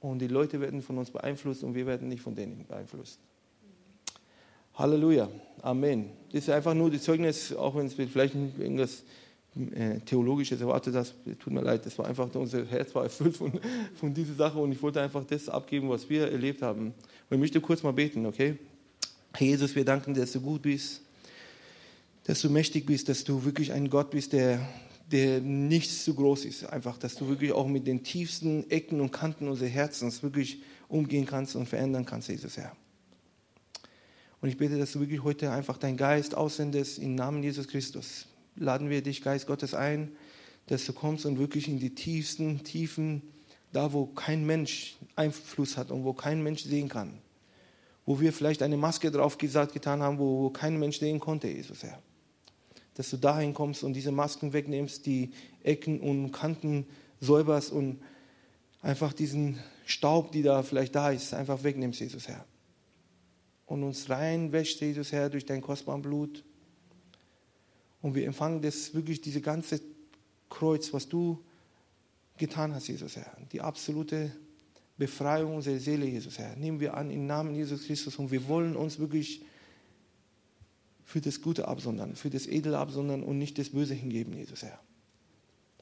und 0.00 0.18
die 0.18 0.28
Leute 0.28 0.60
werden 0.60 0.82
von 0.82 0.98
uns 0.98 1.10
beeinflusst 1.10 1.62
und 1.62 1.74
wir 1.74 1.86
werden 1.86 2.08
nicht 2.08 2.22
von 2.22 2.34
denen 2.34 2.66
beeinflusst. 2.66 3.20
Halleluja. 4.74 5.28
Amen. 5.62 6.10
Das 6.32 6.42
ist 6.42 6.50
einfach 6.50 6.74
nur 6.74 6.90
das 6.90 7.02
Zeugnis, 7.02 7.54
auch 7.54 7.76
wenn 7.76 7.86
es 7.86 7.94
vielleicht 7.94 8.34
irgendwas 8.34 9.04
äh, 9.56 10.00
Theologisches 10.00 10.60
erwartet 10.60 10.96
hast. 10.96 11.14
Tut 11.38 11.52
mir 11.52 11.62
leid, 11.62 11.86
das 11.86 11.96
war 11.96 12.06
einfach, 12.06 12.28
unser 12.34 12.66
Herz 12.66 12.94
war 12.94 13.04
erfüllt 13.04 13.36
von, 13.36 13.52
von 13.94 14.12
dieser 14.12 14.34
Sache 14.34 14.58
und 14.58 14.72
ich 14.72 14.82
wollte 14.82 15.00
einfach 15.00 15.24
das 15.24 15.48
abgeben, 15.48 15.88
was 15.88 16.10
wir 16.10 16.30
erlebt 16.30 16.60
haben. 16.60 16.86
Und 16.86 16.94
ich 17.30 17.38
möchte 17.38 17.60
kurz 17.60 17.82
mal 17.82 17.92
beten, 17.92 18.26
okay? 18.26 18.58
Jesus, 19.38 19.74
wir 19.76 19.84
danken 19.84 20.12
dir, 20.12 20.22
dass 20.22 20.32
du 20.32 20.40
gut 20.40 20.62
bist, 20.62 21.02
dass 22.24 22.40
du 22.40 22.50
mächtig 22.50 22.84
bist, 22.84 23.08
dass 23.08 23.22
du 23.22 23.44
wirklich 23.44 23.72
ein 23.72 23.88
Gott 23.88 24.10
bist, 24.10 24.32
der, 24.32 24.60
der 25.10 25.40
nichts 25.40 26.04
zu 26.04 26.14
groß 26.14 26.46
ist. 26.46 26.64
Einfach, 26.64 26.98
dass 26.98 27.14
du 27.14 27.28
wirklich 27.28 27.52
auch 27.52 27.68
mit 27.68 27.86
den 27.86 28.02
tiefsten 28.02 28.68
Ecken 28.70 29.00
und 29.00 29.12
Kanten 29.12 29.46
unseres 29.46 29.70
Herzens 29.70 30.22
wirklich 30.22 30.62
umgehen 30.88 31.26
kannst 31.26 31.54
und 31.54 31.66
verändern 31.66 32.04
kannst, 32.04 32.28
Jesus 32.28 32.56
Herr. 32.56 32.72
Und 34.44 34.50
ich 34.50 34.58
bete, 34.58 34.76
dass 34.76 34.92
du 34.92 35.00
wirklich 35.00 35.24
heute 35.24 35.52
einfach 35.52 35.78
deinen 35.78 35.96
Geist 35.96 36.34
aussendest 36.34 36.98
im 36.98 37.14
Namen 37.14 37.42
Jesus 37.42 37.66
Christus. 37.66 38.26
Laden 38.56 38.90
wir 38.90 39.00
dich, 39.00 39.22
Geist 39.22 39.46
Gottes, 39.46 39.72
ein, 39.72 40.12
dass 40.66 40.84
du 40.84 40.92
kommst 40.92 41.24
und 41.24 41.38
wirklich 41.38 41.66
in 41.66 41.78
die 41.78 41.94
tiefsten 41.94 42.62
Tiefen, 42.62 43.22
da 43.72 43.94
wo 43.94 44.04
kein 44.04 44.44
Mensch 44.44 44.96
Einfluss 45.16 45.78
hat 45.78 45.90
und 45.90 46.04
wo 46.04 46.12
kein 46.12 46.42
Mensch 46.42 46.62
sehen 46.62 46.90
kann. 46.90 47.14
Wo 48.04 48.20
wir 48.20 48.34
vielleicht 48.34 48.62
eine 48.62 48.76
Maske 48.76 49.10
drauf 49.10 49.38
gesagt, 49.38 49.72
getan 49.72 50.02
haben, 50.02 50.18
wo 50.18 50.50
kein 50.50 50.78
Mensch 50.78 50.98
sehen 50.98 51.20
konnte, 51.20 51.48
Jesus 51.48 51.82
Herr. 51.82 51.98
Dass 52.96 53.08
du 53.08 53.16
dahin 53.16 53.54
kommst 53.54 53.82
und 53.82 53.94
diese 53.94 54.12
Masken 54.12 54.52
wegnimmst, 54.52 55.06
die 55.06 55.32
Ecken 55.62 56.00
und 56.00 56.32
Kanten 56.32 56.84
säuberst 57.18 57.72
und 57.72 57.98
einfach 58.82 59.14
diesen 59.14 59.58
Staub, 59.86 60.32
die 60.32 60.42
da 60.42 60.62
vielleicht 60.62 60.94
da 60.94 61.12
ist, 61.12 61.32
einfach 61.32 61.62
wegnimmst, 61.62 62.00
Jesus 62.00 62.28
Herr 62.28 62.44
und 63.66 63.82
uns 63.82 64.08
reinwäscht, 64.10 64.80
Jesus 64.80 65.12
Herr, 65.12 65.30
durch 65.30 65.46
dein 65.46 65.60
kostbares 65.60 66.02
Blut. 66.02 66.44
Und 68.02 68.14
wir 68.14 68.26
empfangen 68.26 68.60
das 68.60 68.94
wirklich, 68.94 69.20
diese 69.20 69.40
ganze 69.40 69.80
Kreuz, 70.50 70.92
was 70.92 71.08
du 71.08 71.42
getan 72.36 72.74
hast, 72.74 72.88
Jesus 72.88 73.16
Herr. 73.16 73.36
Die 73.52 73.60
absolute 73.60 74.32
Befreiung 74.96 75.56
unserer 75.56 75.78
Seele, 75.78 76.06
Jesus 76.06 76.38
Herr. 76.38 76.54
Nehmen 76.56 76.80
wir 76.80 76.94
an 76.94 77.10
im 77.10 77.26
Namen 77.26 77.54
Jesus 77.54 77.86
Christus 77.86 78.16
und 78.16 78.30
wir 78.30 78.46
wollen 78.48 78.76
uns 78.76 78.98
wirklich 78.98 79.44
für 81.04 81.20
das 81.20 81.40
Gute 81.40 81.68
absondern, 81.68 82.16
für 82.16 82.30
das 82.30 82.46
Edle 82.46 82.78
absondern 82.78 83.22
und 83.22 83.38
nicht 83.38 83.58
das 83.58 83.70
Böse 83.70 83.94
hingeben, 83.94 84.34
Jesus 84.36 84.62
Herr. 84.62 84.78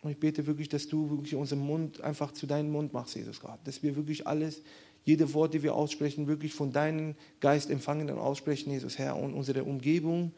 Und 0.03 0.11
ich 0.11 0.18
bete 0.18 0.47
wirklich, 0.47 0.68
dass 0.68 0.88
du 0.88 1.11
wirklich 1.11 1.35
unseren 1.37 1.61
Mund 1.61 2.01
einfach 2.01 2.33
zu 2.33 2.47
deinem 2.47 2.73
Mund 2.73 2.92
machst, 2.92 3.14
Jesus 3.14 3.40
Gott. 3.40 3.61
Dass 3.64 3.83
wir 3.85 3.95
wirklich 3.95 4.27
alles 4.27 4.62
jede 5.05 5.33
Wort, 5.35 5.55
die 5.55 5.62
wir 5.62 5.75
aussprechen, 5.75 6.27
wirklich 6.27 6.55
von 6.55 6.73
deinem 6.73 7.15
Geist 7.41 7.71
empfangen 7.71 8.11
und 8.11 8.19
aussprechen, 8.19 8.71
Jesus 8.71 8.99
Herr, 8.99 9.17
und 9.17 9.35
unsere 9.35 9.65
Umgebung, 9.65 10.33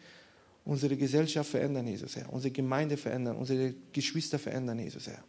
unsere 0.65 0.97
Gesellschaft 0.97 1.51
verändern, 1.51 1.87
Jesus 1.87 2.17
Herr, 2.17 2.33
unsere 2.33 2.53
Gemeinde 2.53 2.97
verändern, 2.97 3.37
unsere 3.37 3.75
Geschwister 3.93 4.39
verändern, 4.39 4.79
Jesus 4.79 5.07
Herr. 5.07 5.23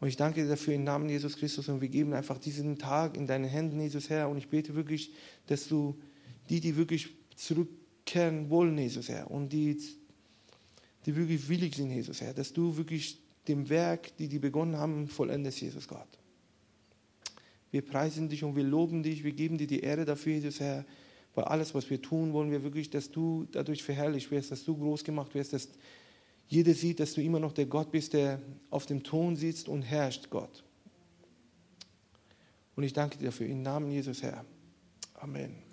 Und 0.00 0.08
ich 0.08 0.16
danke 0.16 0.42
dir 0.42 0.48
dafür 0.48 0.74
im 0.74 0.84
Namen 0.84 1.08
Jesus 1.08 1.36
Christus 1.36 1.68
und 1.68 1.80
wir 1.80 1.88
geben 1.88 2.14
einfach 2.14 2.38
diesen 2.38 2.78
Tag 2.78 3.16
in 3.16 3.26
deine 3.26 3.46
Händen, 3.46 3.80
Jesus 3.80 4.08
Herr, 4.08 4.28
und 4.28 4.38
ich 4.38 4.48
bete 4.48 4.74
wirklich, 4.74 5.12
dass 5.46 5.68
du 5.68 6.00
die, 6.48 6.60
die 6.60 6.76
wirklich 6.76 7.10
zurückkehren 7.36 8.50
wollen, 8.50 8.76
Jesus 8.78 9.08
Herr, 9.08 9.30
und 9.30 9.52
die, 9.52 9.78
die 11.06 11.14
wirklich 11.14 11.48
willig 11.48 11.76
sind, 11.76 11.90
Jesus 11.90 12.20
Herr, 12.20 12.34
dass 12.34 12.52
du 12.52 12.76
wirklich 12.76 13.18
dem 13.46 13.68
Werk, 13.68 14.16
die 14.16 14.26
die 14.26 14.38
begonnen 14.38 14.76
haben, 14.76 15.06
vollendest, 15.06 15.60
Jesus 15.60 15.86
Gott. 15.86 16.19
Wir 17.70 17.82
preisen 17.82 18.28
dich 18.28 18.44
und 18.44 18.56
wir 18.56 18.64
loben 18.64 19.02
dich. 19.02 19.24
Wir 19.24 19.32
geben 19.32 19.58
dir 19.58 19.66
die 19.66 19.80
Ehre 19.80 20.04
dafür, 20.04 20.34
Jesus 20.34 20.60
Herr. 20.60 20.84
Weil 21.34 21.44
alles, 21.44 21.74
was 21.74 21.88
wir 21.88 22.02
tun, 22.02 22.32
wollen 22.32 22.50
wir 22.50 22.64
wirklich, 22.64 22.90
dass 22.90 23.10
du 23.10 23.46
dadurch 23.52 23.82
verherrlicht 23.82 24.30
wirst, 24.30 24.50
dass 24.50 24.64
du 24.64 24.76
groß 24.76 25.04
gemacht 25.04 25.34
wirst, 25.34 25.52
dass 25.52 25.68
jeder 26.48 26.74
sieht, 26.74 26.98
dass 26.98 27.14
du 27.14 27.22
immer 27.22 27.38
noch 27.38 27.52
der 27.52 27.66
Gott 27.66 27.92
bist, 27.92 28.12
der 28.12 28.40
auf 28.70 28.86
dem 28.86 29.04
Thron 29.04 29.36
sitzt 29.36 29.68
und 29.68 29.82
herrscht, 29.82 30.30
Gott. 30.30 30.64
Und 32.74 32.82
ich 32.82 32.92
danke 32.92 33.18
dir 33.18 33.26
dafür. 33.26 33.46
Im 33.46 33.62
Namen 33.62 33.90
Jesus, 33.92 34.22
Herr. 34.22 34.44
Amen. 35.14 35.69